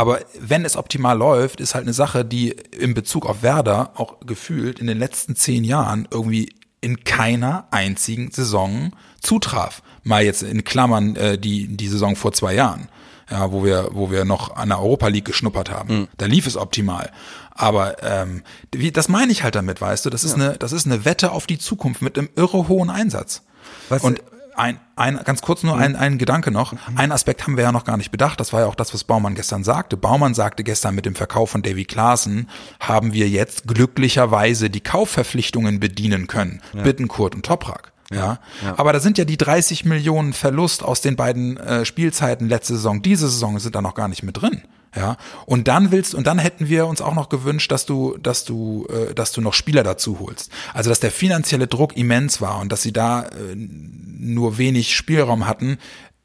[0.00, 4.16] Aber wenn es optimal läuft, ist halt eine Sache, die in Bezug auf Werder auch
[4.24, 9.82] gefühlt in den letzten zehn Jahren irgendwie in keiner einzigen Saison zutraf.
[10.02, 12.88] Mal jetzt in Klammern äh, die, die Saison vor zwei Jahren,
[13.30, 15.94] ja, wo wir, wo wir noch an der Europa League geschnuppert haben.
[15.94, 16.08] Mhm.
[16.16, 17.12] Da lief es optimal.
[17.50, 18.42] Aber ähm,
[18.74, 20.44] wie, das meine ich halt damit, weißt du, das ist ja.
[20.44, 23.42] eine, das ist eine Wette auf die Zukunft mit einem irre hohen Einsatz.
[23.90, 24.22] Was, und
[24.60, 26.74] ein, ein, ganz kurz nur ein, ein Gedanke noch.
[26.94, 28.38] Ein Aspekt haben wir ja noch gar nicht bedacht.
[28.38, 29.96] Das war ja auch das, was Baumann gestern sagte.
[29.96, 32.48] Baumann sagte gestern mit dem Verkauf von Davy Klaassen
[32.78, 36.60] haben wir jetzt glücklicherweise die Kaufverpflichtungen bedienen können.
[36.74, 36.82] Ja.
[36.82, 37.92] Bittenkurt und Toprak.
[38.10, 38.38] Ja.
[38.62, 38.74] ja.
[38.76, 43.02] Aber da sind ja die 30 Millionen Verlust aus den beiden äh, Spielzeiten letzte Saison,
[43.02, 44.62] diese Saison sind da noch gar nicht mit drin.
[44.94, 45.16] Ja,
[45.46, 48.86] und dann willst und dann hätten wir uns auch noch gewünscht, dass du, dass du,
[48.88, 50.50] äh, dass du noch Spieler dazu holst.
[50.74, 55.46] Also dass der finanzielle Druck immens war und dass sie da äh, nur wenig Spielraum
[55.46, 55.78] hatten,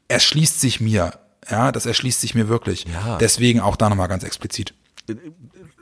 [0.08, 1.12] erschließt sich mir.
[1.48, 2.86] Ja, das erschließt sich mir wirklich.
[2.92, 3.18] Ja.
[3.18, 4.74] Deswegen auch da nochmal ganz explizit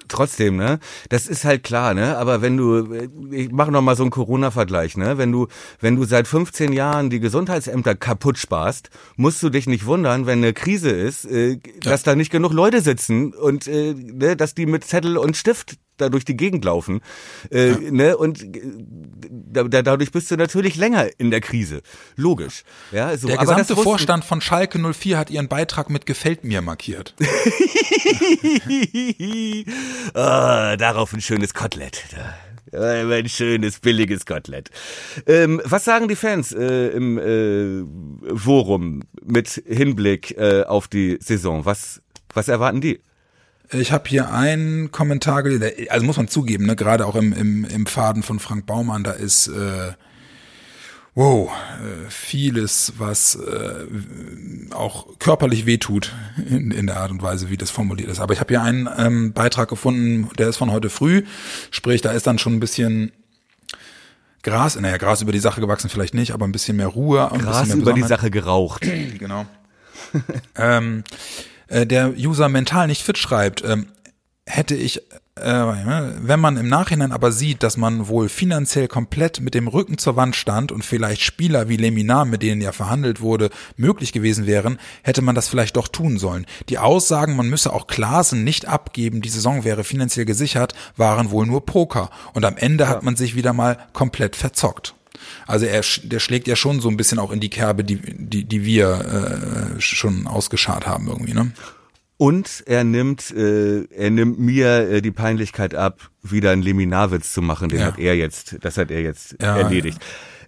[0.09, 0.79] trotzdem, ne?
[1.09, 2.17] Das ist halt klar, ne?
[2.17, 2.87] Aber wenn du,
[3.31, 5.19] ich mache noch mal so einen Corona-Vergleich, ne?
[5.19, 5.49] Wenn du,
[5.81, 10.39] wenn du seit 15 Jahren die Gesundheitsämter kaputt sparst, musst du dich nicht wundern, wenn
[10.39, 14.67] eine Krise ist, äh, dass da nicht genug Leute sitzen und äh, ne, dass die
[14.67, 17.01] mit Zettel und Stift da durch die Gegend laufen.
[17.51, 17.91] Äh, ja.
[17.91, 18.17] ne?
[18.17, 18.63] Und äh,
[19.31, 21.83] da, dadurch bist du natürlich länger in der Krise.
[22.17, 22.65] Logisch.
[22.93, 23.29] Ja, so.
[23.29, 27.15] Der Aber gesamte Vorstand von Schalke 04 hat ihren Beitrag mit Gefällt mir markiert.
[27.19, 27.27] oh,
[30.15, 32.03] darauf ein schönes Kotelett.
[32.73, 34.71] Ein schönes, billiges Kotelett.
[35.27, 41.65] Ähm, was sagen die Fans äh, im äh, Forum mit Hinblick äh, auf die Saison?
[41.65, 43.01] Was, was erwarten die?
[43.71, 47.65] Ich habe hier einen Kommentar gelesen, also muss man zugeben, ne, gerade auch im, im,
[47.65, 49.93] im Faden von Frank Baumann, da ist äh,
[51.15, 53.87] wow, äh, vieles, was äh,
[54.75, 56.13] auch körperlich wehtut
[56.49, 58.21] in, in der Art und Weise, wie das formuliert ist.
[58.21, 61.23] Aber ich habe hier einen ähm, Beitrag gefunden, der ist von heute früh,
[61.71, 63.13] sprich, da ist dann schon ein bisschen
[64.43, 67.31] Gras, naja, Gras über die Sache gewachsen vielleicht nicht, aber ein bisschen mehr Ruhe.
[67.31, 68.83] Und Gras über die Sache geraucht.
[69.19, 69.47] genau.
[70.57, 71.03] ähm,
[71.69, 73.87] äh, der User mental nicht fit schreibt, ähm,
[74.47, 74.99] hätte ich,
[75.37, 79.99] äh, wenn man im Nachhinein aber sieht, dass man wohl finanziell komplett mit dem Rücken
[79.99, 84.47] zur Wand stand und vielleicht Spieler wie Leminar, mit denen ja verhandelt wurde, möglich gewesen
[84.47, 86.47] wären, hätte man das vielleicht doch tun sollen.
[86.69, 91.47] Die Aussagen, man müsse auch Klasen nicht abgeben, die Saison wäre finanziell gesichert, waren wohl
[91.47, 92.11] nur Poker.
[92.35, 92.91] Und am Ende ja.
[92.91, 94.95] hat man sich wieder mal komplett verzockt.
[95.47, 98.45] Also er, der schlägt ja schon so ein bisschen auch in die Kerbe, die, die,
[98.45, 101.53] die wir äh, schon ausgeschart haben irgendwie, ne?
[102.17, 107.43] Und er nimmt, äh, er nimmt mir äh, die Peinlichkeit ab, wieder einen Leminarwitz zu
[107.43, 107.69] machen.
[107.69, 107.87] Den ja.
[107.87, 109.99] hat er jetzt, das hat er jetzt ja, erledigt.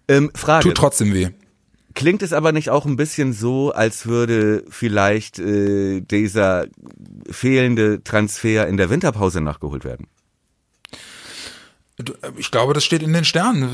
[0.08, 0.16] Ja.
[0.16, 0.68] Ähm, Frage.
[0.68, 1.28] Tut trotzdem weh.
[1.94, 6.66] Klingt es aber nicht auch ein bisschen so, als würde vielleicht äh, dieser
[7.30, 10.06] fehlende Transfer in der Winterpause nachgeholt werden?
[12.36, 13.70] Ich glaube, das steht in den Sternen.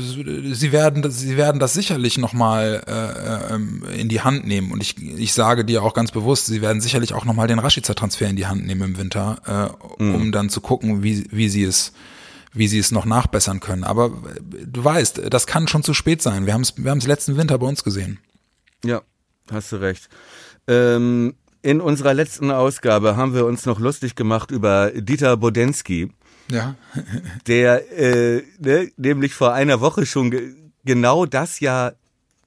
[0.53, 4.71] Sie werden, sie werden das sicherlich nochmal äh, ähm, in die Hand nehmen.
[4.71, 8.29] Und ich, ich sage dir auch ganz bewusst, sie werden sicherlich auch nochmal den Rashica-Transfer
[8.29, 10.15] in die Hand nehmen im Winter, äh, mhm.
[10.15, 11.91] um dann zu gucken, wie, wie sie es
[12.55, 13.83] wie sie es noch nachbessern können.
[13.83, 16.45] Aber du weißt, das kann schon zu spät sein.
[16.45, 18.19] Wir haben es wir haben's letzten Winter bei uns gesehen.
[18.85, 19.01] Ja,
[19.51, 20.07] hast du recht.
[20.67, 26.11] Ähm, in unserer letzten Ausgabe haben wir uns noch lustig gemacht über Dieter Bodensky
[26.53, 26.75] ja.
[27.47, 30.53] der äh, ne, nämlich vor einer Woche schon ge
[30.85, 31.93] genau das ja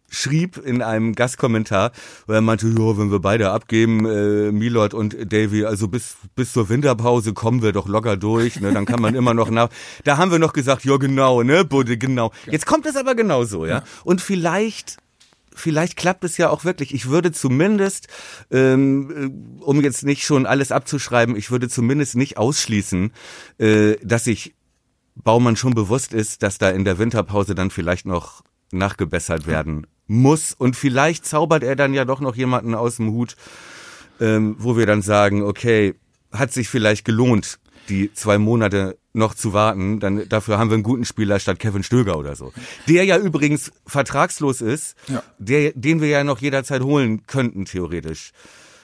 [0.09, 1.91] schrieb in einem Gastkommentar,
[2.27, 6.53] wo er meinte, ja, wenn wir beide abgeben, äh, Milord und Davy, also bis bis
[6.53, 9.69] zur Winterpause kommen wir doch locker durch, ne, dann kann man immer noch nach.
[10.05, 12.33] Da haben wir noch gesagt, ja genau, ne, Budde, genau.
[12.47, 13.83] Jetzt kommt es aber genauso, ja.
[14.05, 14.99] Und vielleicht
[15.57, 16.95] vielleicht klappt es ja auch wirklich.
[16.95, 18.09] Ich würde zumindest,
[18.51, 19.11] ähm,
[19.59, 23.13] äh, um jetzt nicht schon alles abzuschreiben, ich würde zumindest nicht ausschließen,
[23.59, 24.55] äh, dass sich
[25.17, 30.53] Baumann schon bewusst ist, dass da in der Winterpause dann vielleicht noch nachgebessert werden muss.
[30.53, 33.37] Und vielleicht zaubert er dann ja doch noch jemanden aus dem Hut,
[34.21, 35.95] ähm, wo wir dann sagen, okay,
[36.33, 40.83] hat sich vielleicht gelohnt, die zwei Monate noch zu warten, dann dafür haben wir einen
[40.83, 42.53] guten Spieler statt Kevin Stöger oder so.
[42.89, 45.23] Der ja übrigens vertragslos ist, ja.
[45.39, 48.33] der, den wir ja noch jederzeit holen könnten, theoretisch.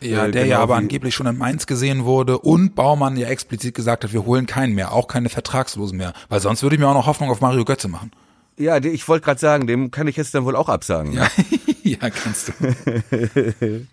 [0.00, 3.28] Ja, äh, der genau ja aber angeblich schon in Mainz gesehen wurde und Baumann ja
[3.28, 6.12] explizit gesagt hat, wir holen keinen mehr, auch keine Vertragslosen mehr.
[6.28, 8.10] Weil sonst würde ich mir auch noch Hoffnung auf Mario Götze machen.
[8.58, 11.12] Ja, ich wollte gerade sagen, dem kann ich jetzt dann wohl auch absagen.
[11.12, 11.28] Ja,
[11.82, 12.52] ja kannst du.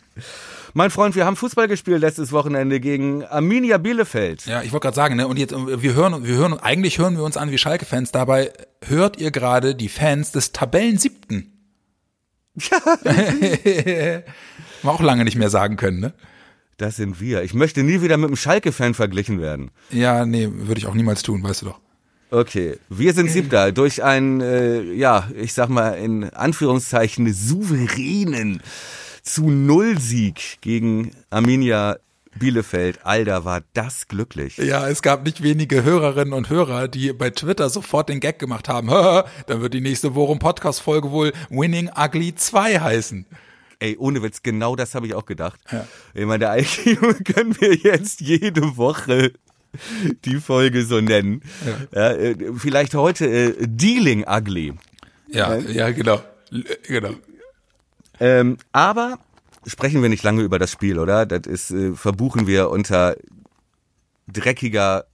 [0.73, 4.45] Mein Freund, wir haben Fußball gespielt letztes Wochenende gegen Arminia Bielefeld.
[4.45, 7.17] Ja, ich wollte gerade sagen, ne, und jetzt äh, wir hören wir hören eigentlich hören
[7.17, 8.51] wir uns an wie Schalke Fans, dabei
[8.85, 11.53] hört ihr gerade die Fans des Tabellen siebten.
[12.55, 12.79] Ja.
[14.83, 16.13] Mal auch lange nicht mehr sagen können, ne?
[16.77, 17.43] Das sind wir.
[17.43, 19.69] Ich möchte nie wieder mit einem Schalke-Fan verglichen werden.
[19.91, 21.79] Ja, nee, würde ich auch niemals tun, weißt du doch.
[22.31, 28.61] Okay, wir sind siebter durch einen, äh, ja, ich sag mal in Anführungszeichen souveränen
[29.29, 31.97] zu Null Sieg gegen Arminia
[32.39, 33.05] Bielefeld.
[33.05, 34.57] Alter, war das glücklich.
[34.57, 38.67] Ja, es gab nicht wenige Hörerinnen und Hörer, die bei Twitter sofort den Gag gemacht
[38.67, 38.87] haben.
[39.47, 43.27] Dann wird die nächste Worum Podcast Folge wohl Winning Ugly 2 heißen.
[43.77, 45.59] Ey, ohne Witz, genau das habe ich auch gedacht.
[45.71, 45.85] Ja.
[46.15, 46.97] Ich meine, eigentlich
[47.35, 49.33] können wir jetzt jede Woche
[50.25, 51.43] die Folge so nennen.
[51.93, 52.09] Ja.
[52.09, 54.73] Ja, äh, vielleicht heute äh, Dealing Ugly.
[55.27, 56.19] Ja, ja, genau.
[56.87, 57.13] genau.
[58.19, 59.19] Ähm, aber
[59.65, 61.25] sprechen wir nicht lange über das Spiel, oder?
[61.25, 63.15] Das ist, äh, verbuchen wir unter
[64.27, 65.05] dreckiger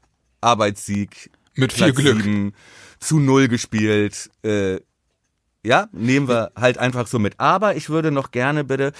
[0.41, 1.31] Arbeitssieg.
[1.55, 2.21] Mit viel Platz Glück.
[2.21, 2.53] 7,
[2.99, 4.29] zu null gespielt.
[4.43, 4.79] Äh,
[5.65, 7.39] ja, nehmen wir halt einfach so mit.
[7.39, 8.91] Aber ich würde noch gerne bitte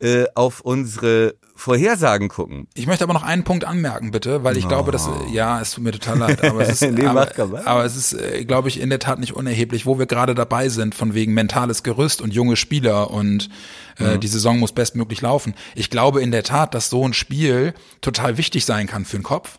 [0.00, 2.66] äh, auf unsere Vorhersagen gucken.
[2.74, 4.68] Ich möchte aber noch einen Punkt anmerken, bitte, weil ich oh.
[4.68, 7.28] glaube, dass ja, es tut mir total leid, aber es ist, nee, aber,
[7.64, 10.68] aber, es ist, äh, glaube ich, in der Tat nicht unerheblich, wo wir gerade dabei
[10.68, 13.50] sind, von wegen mentales Gerüst und junge Spieler und
[13.98, 14.20] äh, mhm.
[14.20, 15.54] die Saison muss bestmöglich laufen.
[15.74, 19.22] Ich glaube in der Tat, dass so ein Spiel total wichtig sein kann für den
[19.22, 19.58] Kopf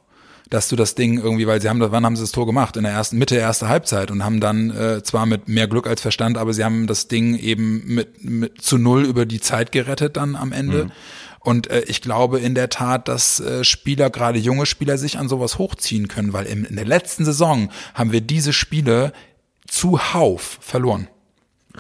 [0.50, 2.78] dass du das Ding irgendwie, weil sie haben, wann haben sie das Tor gemacht?
[2.78, 6.02] In der ersten, Mitte erster Halbzeit und haben dann äh, zwar mit mehr Glück als
[6.02, 10.18] Verstand, aber sie haben das Ding eben mit, mit zu null über die Zeit gerettet
[10.18, 10.86] dann am Ende.
[10.86, 10.92] Mhm.
[11.40, 15.30] Und äh, ich glaube in der Tat, dass äh, Spieler, gerade junge Spieler, sich an
[15.30, 19.14] sowas hochziehen können, weil in, in der letzten Saison haben wir diese Spiele
[19.68, 21.08] zuhauf verloren.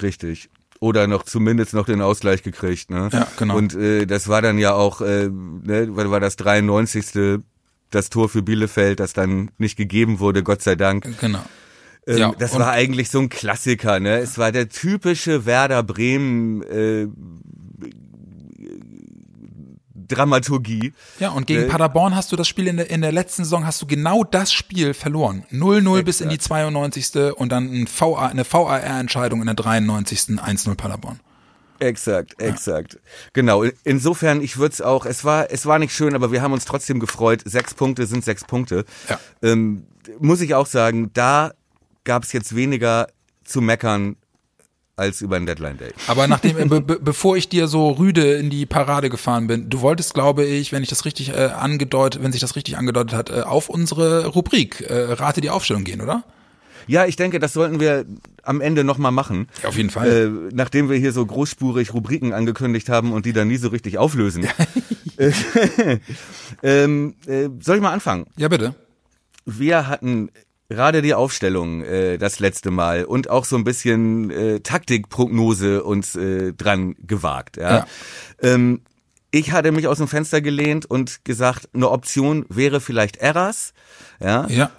[0.01, 0.49] Richtig
[0.82, 2.91] oder noch zumindest noch den Ausgleich gekriegt.
[2.91, 3.09] Ne?
[3.11, 3.57] Ja, genau.
[3.57, 7.43] Und äh, das war dann ja auch, äh, ne, war das 93
[7.95, 11.19] das Tor für Bielefeld, das dann nicht gegeben wurde, Gott sei Dank.
[11.19, 11.43] Genau.
[12.07, 14.17] Ähm, ja, das war eigentlich so ein Klassiker, ne?
[14.17, 17.07] Es war der typische Werder Bremen äh,
[20.07, 20.93] Dramaturgie.
[21.19, 23.65] Ja, und gegen äh, Paderborn hast du das Spiel in der, in der letzten Saison,
[23.65, 25.45] hast du genau das Spiel verloren.
[25.51, 27.33] 0-0 bis in die 92.
[27.35, 30.19] und dann ein VA, eine VAR-Entscheidung in der 93.
[30.19, 31.19] 1-0 Paderborn.
[31.80, 32.99] Exakt, exakt.
[33.34, 33.63] Genau.
[33.84, 36.65] Insofern, ich würde es auch, es war, es war nicht schön, aber wir haben uns
[36.65, 37.41] trotzdem gefreut.
[37.45, 38.86] Sechs Punkte sind sechs Punkte.
[39.09, 39.19] Ja.
[39.41, 39.86] Ähm,
[40.19, 41.53] muss ich auch sagen, da
[42.03, 43.07] gab es jetzt weniger
[43.43, 44.15] zu meckern
[44.95, 45.91] als über den Deadline Day.
[46.07, 49.82] Aber nachdem, äh, be bevor ich dir so rüde in die Parade gefahren bin, du
[49.82, 53.30] wolltest, glaube ich, wenn ich das richtig äh, angedeutet, wenn sich das richtig angedeutet hat,
[53.30, 56.23] äh, auf unsere Rubrik äh, Rate die Aufstellung gehen, oder?
[56.88, 58.05] Ja, ich denke, das sollten wir
[58.43, 59.47] am Ende nochmal machen.
[59.63, 60.07] Ja, auf jeden Fall.
[60.07, 63.97] Äh, nachdem wir hier so großspurig Rubriken angekündigt haben und die dann nie so richtig
[63.97, 64.47] auflösen.
[66.63, 68.25] ähm, äh, soll ich mal anfangen?
[68.38, 68.75] Ja, bitte.
[69.45, 70.29] Wir hatten
[70.69, 76.15] gerade die Aufstellung äh, das letzte Mal und auch so ein bisschen äh, Taktikprognose uns
[76.15, 77.57] äh, dran gewagt.
[77.57, 77.77] Ja.
[77.77, 77.88] ja.
[78.41, 78.81] Ähm,
[79.31, 83.73] ich hatte mich aus dem Fenster gelehnt und gesagt, eine Option wäre vielleicht Erras.
[84.21, 84.47] Ja.
[84.47, 84.71] ja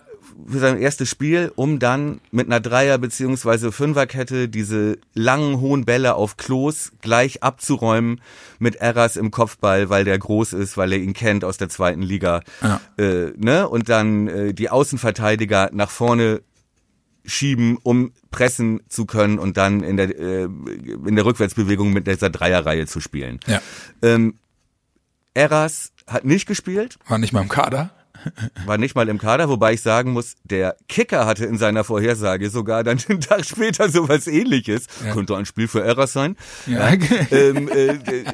[0.49, 6.15] für sein erstes Spiel, um dann mit einer Dreier- beziehungsweise Fünferkette diese langen, hohen Bälle
[6.15, 8.21] auf Klos gleich abzuräumen
[8.59, 12.03] mit Erras im Kopfball, weil der groß ist, weil er ihn kennt aus der zweiten
[12.03, 12.43] Liga.
[12.63, 12.81] Ja.
[12.99, 13.69] Äh, ne?
[13.69, 16.43] Und dann äh, die Außenverteidiger nach vorne
[17.25, 22.31] schieben, um pressen zu können und dann in der, äh, in der Rückwärtsbewegung mit dieser
[22.31, 23.41] Dreierreihe zu spielen.
[23.47, 23.61] Ja.
[24.03, 24.39] Ähm,
[25.35, 26.99] Eras hat nicht gespielt.
[27.09, 27.91] War nicht mal im Kader.
[28.65, 32.51] War nicht mal im Kader, wobei ich sagen muss, der Kicker hatte in seiner Vorhersage
[32.51, 34.87] sogar dann den Tag später sowas ähnliches.
[35.05, 35.13] Ja.
[35.13, 36.37] Könnte ein Spiel für Errors sein.
[36.67, 36.89] Ja.
[37.31, 38.25] ähm, äh, äh,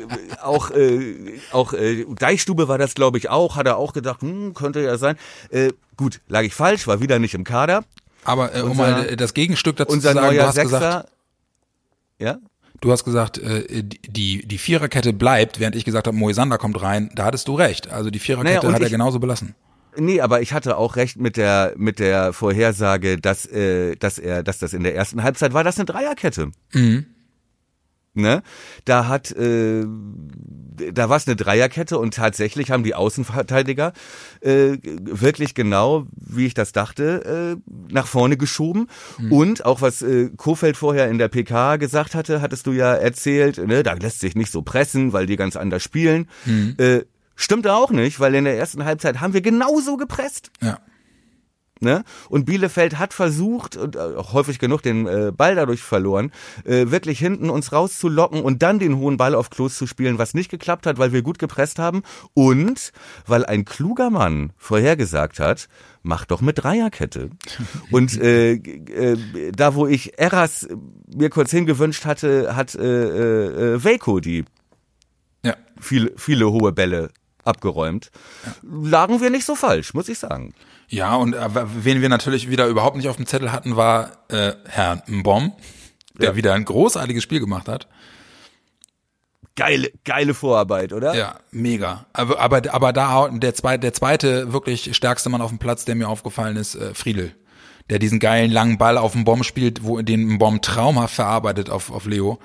[0.43, 3.57] auch äh, auch äh, Deichstube war das, glaube ich, auch.
[3.57, 5.17] Hat er auch gedacht, hm, könnte ja sein.
[5.51, 7.85] Äh, gut, lag ich falsch, war wieder nicht im Kader.
[8.25, 10.79] Aber äh, um unser, mal das Gegenstück dazu unser zu sagen, neuer du hast Sechser,
[10.79, 11.09] gesagt,
[12.19, 12.39] ja?
[12.81, 17.11] Du hast gesagt, äh, die, die Viererkette bleibt, während ich gesagt habe, Moisander kommt rein.
[17.15, 17.89] Da hattest du recht.
[17.91, 19.55] Also die Viererkette naja, hat er genauso belassen.
[19.97, 24.43] Nee, aber ich hatte auch recht mit der mit der Vorhersage, dass äh, dass er
[24.43, 26.51] dass das in der ersten Halbzeit war, das eine Dreierkette.
[26.73, 27.07] Mhm.
[28.15, 28.43] Ne?
[28.85, 29.87] Da hat äh,
[30.93, 33.93] da war es eine Dreierkette und tatsächlich haben die Außenverteidiger
[34.41, 38.89] äh, wirklich genau, wie ich das dachte, äh, nach vorne geschoben.
[39.19, 39.33] Mhm.
[39.33, 43.59] Und auch was äh, Kofeld vorher in der PK gesagt hatte, hattest du ja erzählt,
[43.59, 46.29] ne, da lässt sich nicht so pressen, weil die ganz anders spielen.
[46.45, 46.75] Mhm.
[46.79, 47.01] Äh,
[47.43, 50.53] Stimmte auch nicht, weil in der ersten Halbzeit haben wir genauso gepresst.
[50.61, 50.79] Ja.
[51.81, 52.05] Ne?
[52.29, 56.31] Und Bielefeld hat versucht und äh, auch häufig genug den äh, Ball dadurch verloren,
[56.65, 60.33] äh, wirklich hinten uns rauszulocken und dann den hohen Ball auf Klos zu spielen, was
[60.35, 62.03] nicht geklappt hat, weil wir gut gepresst haben
[62.35, 62.93] und
[63.27, 65.69] weil ein kluger Mann vorhergesagt hat,
[66.05, 67.31] mach doch mit Dreierkette.
[67.91, 70.69] Und äh, äh, da, wo ich Eras
[71.13, 74.45] mir kurz hingewünscht hatte, hat äh, äh, Veiko die
[75.45, 75.57] Ja.
[75.81, 77.11] viele, viele hohe Bälle
[77.45, 78.11] abgeräumt.
[78.63, 80.55] Lagen wir nicht so falsch, muss ich sagen.
[80.89, 81.49] Ja, und äh,
[81.85, 85.53] wen wir natürlich wieder überhaupt nicht auf dem Zettel hatten, war äh, Herr Mbom,
[86.19, 86.37] der Ja.
[86.37, 87.89] wieder ein großartiges Spiel gemacht hat.
[89.55, 91.15] Geile, geile Vorarbeit, oder?
[91.15, 92.07] Ja, mega.
[92.15, 95.95] Aber, aber, aber da der zweite, der zweite wirklich stärkste Mann auf dem Platz, der
[95.95, 97.35] mir aufgefallen ist, äh, Friedel.
[97.91, 101.91] Der diesen geilen langen Ball auf den Bomb spielt, wo den Bomb traumhaft verarbeitet auf,
[101.91, 102.39] auf Leo.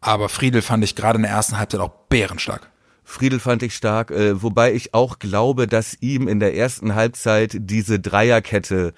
[0.00, 2.70] Aber Friedel fand ich gerade in der ersten Halbzeit auch bärenstark.
[3.08, 7.56] Friedel fand ich stark, äh, wobei ich auch glaube, dass ihm in der ersten Halbzeit
[7.58, 8.92] diese Dreierkette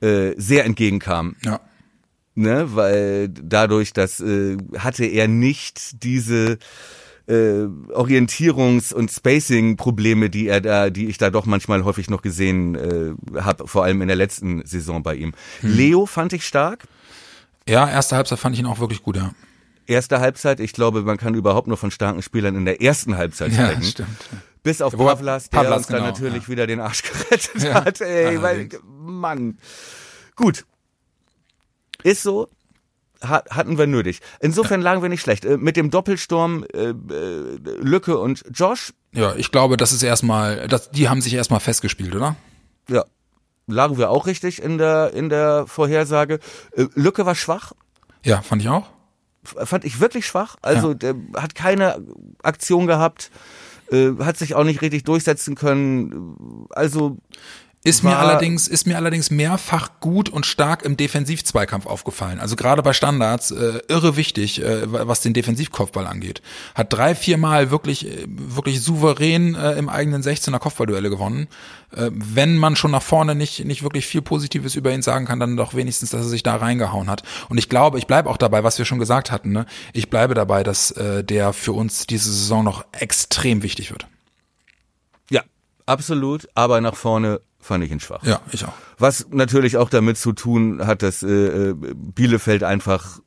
[0.00, 1.36] äh, sehr entgegenkam.
[1.44, 1.60] Ja.
[2.34, 6.58] ne, weil dadurch, dass äh, hatte er nicht diese
[7.28, 12.74] äh, Orientierungs- und Spacing-Probleme, die er da, die ich da doch manchmal häufig noch gesehen
[12.74, 15.32] äh, habe, vor allem in der letzten Saison bei ihm.
[15.62, 16.88] Leo fand ich stark.
[17.68, 19.30] Ja, erste Halbzeit fand ich ihn auch wirklich gut, ja.
[19.88, 23.52] Erste Halbzeit, ich glaube, man kann überhaupt nur von starken Spielern in der ersten Halbzeit
[23.52, 23.82] Ja, sprechen.
[23.84, 24.08] stimmt.
[24.62, 26.48] Bis auf Wobei Pavlas, der Pavlas, uns dann genau, natürlich ja.
[26.48, 28.00] wieder den Arsch gerettet Ja, hat.
[28.02, 28.68] Ey, weil.
[28.86, 29.58] Mann.
[30.36, 30.66] Gut.
[32.02, 32.48] Ist so.
[33.22, 34.20] Hat, hatten wir nötig.
[34.40, 35.44] Insofern lagen wir nicht schlecht.
[35.44, 36.94] Äh, Mit dem Doppelsturm äh, äh,
[37.80, 42.14] Lücke und Josh, Ja, ich glaube, das ist erstmal, das, die haben sich erstmal festgespielt,
[42.14, 42.36] oder?
[42.88, 43.04] ja,
[43.66, 46.38] lagen wir auch richtig in der in der Vorhersage.
[46.76, 47.72] Äh, Lücke war schwach,
[48.24, 48.88] Ja, fand ich auch.
[49.44, 50.56] Fand ich wirklich schwach.
[50.62, 52.04] Also der hat keine
[52.42, 53.30] Aktion gehabt,
[53.90, 56.66] äh, hat sich auch nicht richtig durchsetzen können.
[56.70, 57.18] Also
[57.88, 62.38] Ist mir allerdings, ist mir allerdings mehrfach gut und stark im Defensivzweikampf aufgefallen.
[62.38, 66.42] Also gerade bei Standards, äh, irre wichtig, äh, was den Defensivkopfball angeht.
[66.74, 71.48] Hat drei, vier Mal wirklich, äh, wirklich souverän äh, im eigenen 16er Kopfballduelle gewonnen.
[71.96, 75.40] Äh, wenn man schon nach vorne nicht, nicht wirklich viel Positives über ihn sagen kann,
[75.40, 77.22] dann doch wenigstens, dass er sich da reingehauen hat.
[77.48, 79.64] Und ich glaube, ich bleibe auch dabei, was wir schon gesagt hatten, ne?
[79.94, 84.06] Ich bleibe dabei, dass äh, der für uns diese Saison noch extrem wichtig wird.
[85.30, 85.42] ja,
[85.86, 86.48] absolut.
[86.54, 88.24] Aber nach vorne fand ich ihn schwach.
[88.24, 88.72] Ja, ich auch.
[88.98, 93.20] Was natürlich auch damit zu tun hat, dass äh, äh, Bielefeld einfach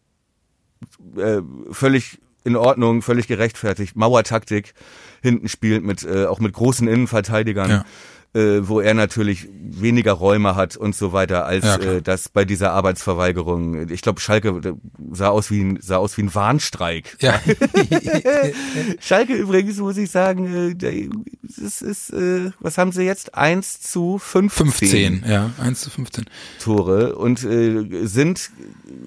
[1.15, 4.73] äh, völlig in Ordnung, völlig gerechtfertigt, Mauertaktik
[5.21, 7.85] hinten spielt mit äh, auch mit großen Innenverteidigern, Ja.
[8.33, 12.45] Äh, wo er natürlich weniger Räume hat und so weiter als Ja, äh, das bei
[12.45, 13.89] dieser Arbeitsverweigerung.
[13.89, 14.73] Ich glaube, Schalke äh,
[15.11, 17.17] sah aus wie ein sah aus wie ein Warnstreik.
[17.19, 17.41] Ja.
[18.99, 21.09] Schalke übrigens muss ich sagen, äh,
[21.45, 24.67] es ist äh, was haben sie jetzt 1 zu 15.
[24.67, 26.25] 15, ja, 1 zu 15.
[26.59, 28.51] Tore und äh, sind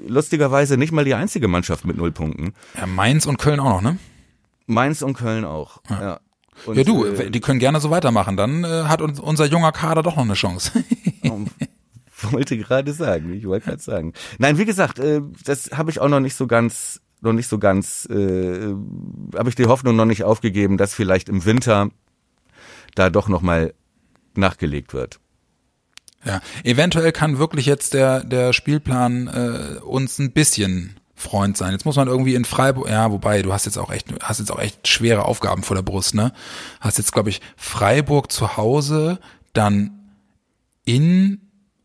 [0.07, 2.53] lustigerweise nicht mal die einzige Mannschaft mit null Punkten.
[2.77, 3.99] Ja, Mainz und Köln auch noch, ne?
[4.67, 5.81] Mainz und Köln auch.
[5.91, 6.21] Ja,
[6.67, 8.37] und, ja, du, äh, die können gerne so weitermachen.
[8.37, 10.73] Dann äh, hat uns, unser junger Kader doch noch eine Chance.
[12.33, 14.13] wollte gerade sagen, ich wollte gerade sagen.
[14.39, 17.59] Nein, wie gesagt, äh, das habe ich auch noch nicht so ganz, noch nicht so
[17.59, 18.75] ganz, äh,
[19.37, 21.91] habe ich die Hoffnung noch nicht aufgegeben, dass vielleicht im Winter
[22.95, 23.75] da doch noch mal
[24.35, 25.21] nachgelegt wird.
[26.25, 31.73] ja, eventuell kann wirklich jetzt der der Spielplan äh, uns ein bisschen Freund sein.
[31.73, 34.51] Jetzt muss man irgendwie in Freiburg, ja, wobei du hast jetzt auch echt, hast jetzt
[34.51, 36.33] auch echt schwere Aufgaben vor der Brust, ne?
[36.81, 39.19] Hast jetzt glaube ich Freiburg zu Hause,
[39.53, 39.93] dann
[40.85, 41.41] in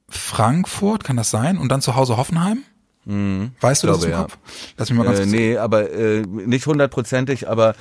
[0.10, 1.58] Frankfurt, kann das sein?
[1.58, 2.64] Und dann zu Hause Hoffenheim?
[3.06, 4.02] weißt du das Mhm.
[4.02, 4.22] glaube, im ja.
[4.24, 4.38] Kopf?
[4.78, 7.74] Lass mich mal ganz Äh, kurz nee, aber äh, nicht hundertprozentig, aber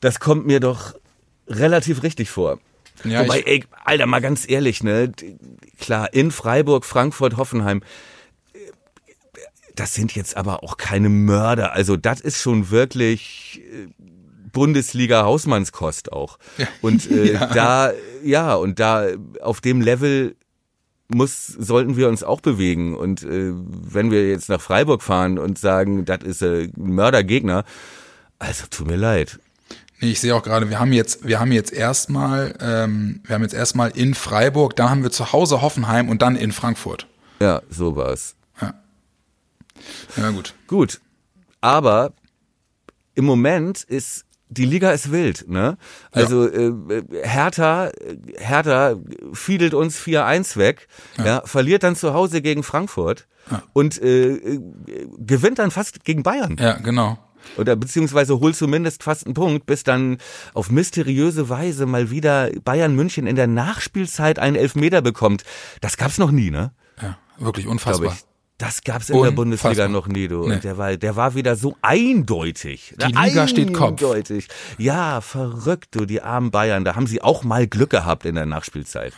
[0.00, 0.94] das kommt mir doch
[1.48, 2.58] relativ richtig vor.
[3.04, 5.10] Ja, Wobei, ey, Alter, mal ganz ehrlich, ne?
[5.80, 7.82] Klar, in Freiburg, Frankfurt, Hoffenheim,
[9.74, 11.72] das sind jetzt aber auch keine Mörder.
[11.72, 13.88] Also das ist schon wirklich äh,
[14.52, 16.38] Bundesliga Hausmannskost auch.
[16.80, 17.46] Und äh, Ja.
[17.46, 19.08] da, ja, und da
[19.42, 20.36] auf dem Level
[21.08, 22.96] muss, sollten wir uns auch bewegen.
[22.96, 27.64] Und äh, wenn wir jetzt nach Freiburg fahren und sagen, das ist äh, ein Mördergegner,
[28.38, 29.38] also tut mir leid.
[30.00, 33.42] Nee, ich sehe auch gerade, wir haben jetzt, wir haben jetzt erstmal, ähm, wir haben
[33.42, 37.06] jetzt erstmal in Freiburg, dann haben wir zu Hause Hoffenheim und dann in Frankfurt.
[37.40, 38.34] Ja, so war's.
[40.16, 40.54] Ja gut.
[40.66, 41.00] Gut.
[41.60, 42.12] Aber
[43.14, 45.78] im Moment ist die Liga ist wild, ne?
[46.12, 47.90] Also äh, Hertha,
[48.36, 48.96] Hertha
[49.32, 50.86] fiedelt uns 4-1 weg,
[51.18, 51.42] ja.
[51.44, 53.26] verliert dann zu Hause gegen Frankfurt
[53.72, 54.60] und äh, äh,
[55.18, 56.56] gewinnt dann fast gegen Bayern.
[56.58, 57.18] Ja, genau.
[57.58, 60.16] Oder beziehungsweise hol zumindest fast einen Punkt, bis dann
[60.54, 65.44] auf mysteriöse Weise mal wieder Bayern München in der Nachspielzeit einen Elfmeter bekommt.
[65.80, 66.72] Das gab's noch nie, ne?
[67.02, 68.16] Ja, wirklich unfassbar.
[68.58, 70.46] Das gab's in der Bundesliga noch nie, du.
[70.46, 70.54] Nee.
[70.54, 72.94] Und der war, der war wieder so eindeutig.
[73.00, 73.50] Die Liga eindeutig.
[73.50, 74.02] steht Kopf.
[74.78, 76.84] Ja, verrückt, du, die armen Bayern.
[76.84, 79.12] Da haben sie auch mal Glück gehabt in der Nachspielzeit.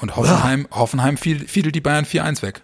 [0.00, 0.78] Und Hoffenheim, ah.
[0.78, 2.62] Hoffenheim fiel, fiel die Bayern 4-1 weg.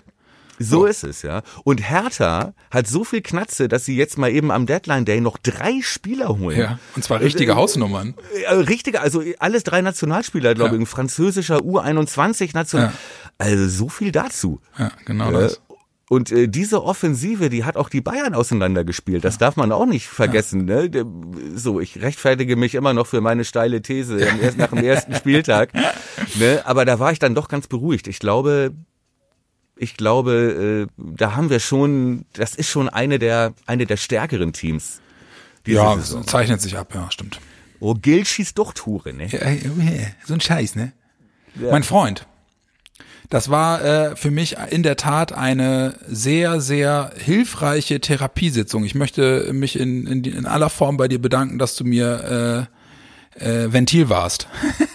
[0.58, 0.86] So oh.
[0.86, 1.42] ist es, ja.
[1.64, 5.36] Und Hertha hat so viel Knatze, dass sie jetzt mal eben am Deadline Day noch
[5.36, 6.58] drei Spieler holen.
[6.58, 8.14] Ja, und zwar richtige äh, Hausnummern.
[8.46, 10.76] Äh, richtige, also alles drei Nationalspieler, glaube ja.
[10.76, 10.80] ich.
[10.80, 12.88] Ein französischer U21 National.
[12.88, 12.94] Ja.
[13.38, 14.60] Also so viel dazu.
[14.78, 15.60] Ja, genau äh, das.
[16.08, 19.24] Und äh, diese Offensive, die hat auch die Bayern auseinandergespielt.
[19.24, 20.64] Das darf man auch nicht vergessen.
[20.64, 20.88] Ne?
[21.56, 24.24] So, ich rechtfertige mich immer noch für meine steile These
[24.56, 25.70] nach dem ersten Spieltag.
[26.34, 26.62] Ne?
[26.64, 28.08] Aber da war ich dann doch ganz beruhigt.
[28.08, 28.72] Ich glaube,
[29.76, 34.52] ich glaube, äh, da haben wir schon, das ist schon eine der, eine der stärkeren
[34.52, 35.00] Teams.
[35.66, 36.26] Ja, Saison.
[36.26, 37.40] zeichnet sich ab, ja, stimmt.
[37.80, 39.26] Oh, Gil schießt doch Tore, ne?
[39.26, 39.40] Ja,
[40.24, 40.92] so ein Scheiß, ne?
[41.60, 41.70] Ja.
[41.70, 42.26] Mein Freund,
[43.28, 48.84] das war äh, für mich in der Tat eine sehr, sehr hilfreiche Therapiesitzung.
[48.84, 52.68] Ich möchte mich in, in, in aller Form bei dir bedanken, dass du mir
[53.40, 54.48] äh, äh, Ventil warst.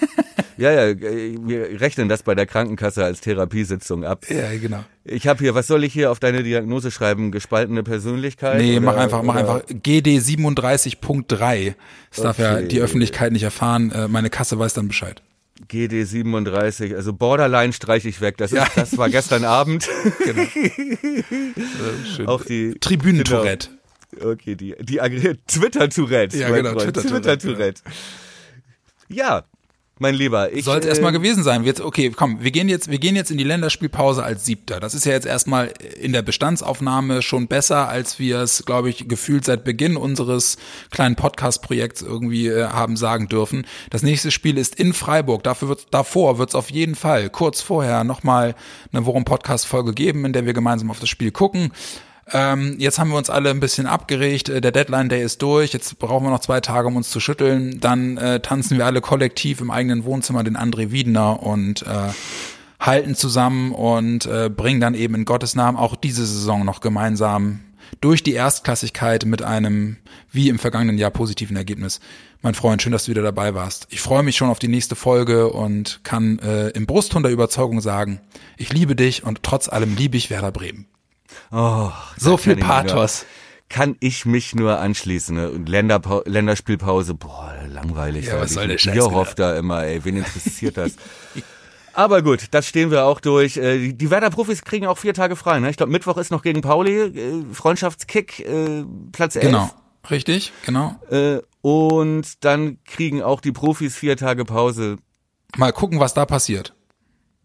[0.57, 4.25] ja, ja, wir rechnen das bei der Krankenkasse als Therapiesitzung ab.
[4.29, 4.83] Ja, genau.
[5.03, 7.31] Ich habe hier, was soll ich hier auf deine Diagnose schreiben?
[7.31, 8.59] Gespaltene Persönlichkeit?
[8.59, 11.73] Nee, oder, mach einfach, mach einfach GD 37.3.
[12.09, 12.23] Das okay.
[12.23, 13.91] darf ja die Öffentlichkeit nicht erfahren.
[13.91, 15.21] Äh, meine Kasse weiß dann Bescheid.
[15.67, 18.37] GD 37, also Borderline streiche ich weg.
[18.37, 18.67] Das, ist, ja.
[18.75, 19.87] das war gestern Abend.
[20.23, 20.47] Genau.
[22.15, 22.27] Schön.
[22.27, 23.69] Auch die Tribünen-Tourette.
[24.11, 24.31] Genau.
[24.31, 24.97] Okay, die, die
[25.47, 26.37] Twitter-Tourette.
[26.37, 27.37] Ja, genau, Twitter-Tourette.
[27.37, 27.73] Twitter
[29.07, 29.43] ja,
[29.99, 30.51] mein Lieber.
[30.51, 31.63] Ich, Soll es äh, erstmal gewesen sein.
[31.63, 34.79] Jetzt, okay, komm, wir gehen jetzt, wir gehen jetzt in die Länderspielpause als Siebter.
[34.79, 39.07] Das ist ja jetzt erstmal in der Bestandsaufnahme schon besser, als wir es, glaube ich,
[39.07, 40.57] gefühlt seit Beginn unseres
[40.89, 43.67] kleinen Podcast-Projekts irgendwie äh, haben sagen dürfen.
[43.91, 45.43] Das nächste Spiel ist in Freiburg.
[45.43, 48.55] Dafür wird, davor wird es auf jeden Fall kurz vorher nochmal
[48.91, 51.71] eine Worum-Podcast-Folge geben, in der wir gemeinsam auf das Spiel gucken.
[52.33, 54.49] Ähm, jetzt haben wir uns alle ein bisschen abgeregt.
[54.49, 55.73] Äh, der Deadline Day ist durch.
[55.73, 57.79] Jetzt brauchen wir noch zwei Tage, um uns zu schütteln.
[57.79, 62.09] Dann äh, tanzen wir alle kollektiv im eigenen Wohnzimmer den André Wiedner und äh,
[62.79, 67.59] halten zusammen und äh, bringen dann eben in Gottes Namen auch diese Saison noch gemeinsam
[67.99, 69.97] durch die Erstklassigkeit mit einem,
[70.31, 71.99] wie im vergangenen Jahr, positiven Ergebnis.
[72.41, 73.87] Mein Freund, schön, dass du wieder dabei warst.
[73.89, 77.81] Ich freue mich schon auf die nächste Folge und kann äh, im Brustton der Überzeugung
[77.81, 78.19] sagen,
[78.57, 80.87] ich liebe dich und trotz allem liebe ich Werder Bremen.
[81.51, 83.25] Oh, so viel Pathos.
[83.69, 85.35] Kann ich mich nur anschließen.
[85.35, 85.49] Ne?
[85.49, 88.27] Und Länderpa Länderspielpause, boah, langweilig.
[88.27, 88.95] Ja, was soll der Scheiß?
[88.95, 90.93] Ihr hofft da immer, ey, wen interessiert das?
[91.93, 93.57] Aber gut, das stehen wir auch durch.
[93.57, 95.59] Äh, die Werder-Profis kriegen auch vier Tage frei.
[95.59, 95.69] Ne?
[95.69, 99.45] Ich glaube, Mittwoch ist noch gegen Pauli, äh, Freundschaftskick, äh, Platz 11.
[99.45, 99.69] Genau,
[100.09, 100.95] richtig, genau.
[101.61, 104.97] Und dann kriegen auch die Profis vier Tage Pause.
[105.57, 106.73] Mal gucken, was da passiert.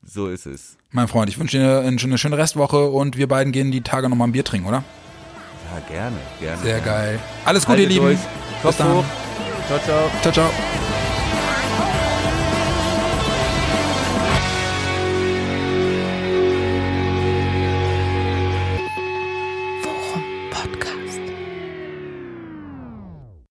[0.07, 0.77] So ist es.
[0.91, 4.29] Mein Freund, ich wünsche dir eine schöne Restwoche und wir beiden gehen die Tage nochmal
[4.29, 4.85] ein Bier trinken, oder?
[5.73, 6.63] Ja, gerne, gerne.
[6.63, 6.87] Sehr gerne.
[6.87, 7.19] geil.
[7.45, 8.19] Alles Gute, ihr Lieben.
[8.63, 9.05] Kopf hoch.
[9.67, 10.11] Ciao, ciao.
[10.23, 10.51] Ciao, ciao.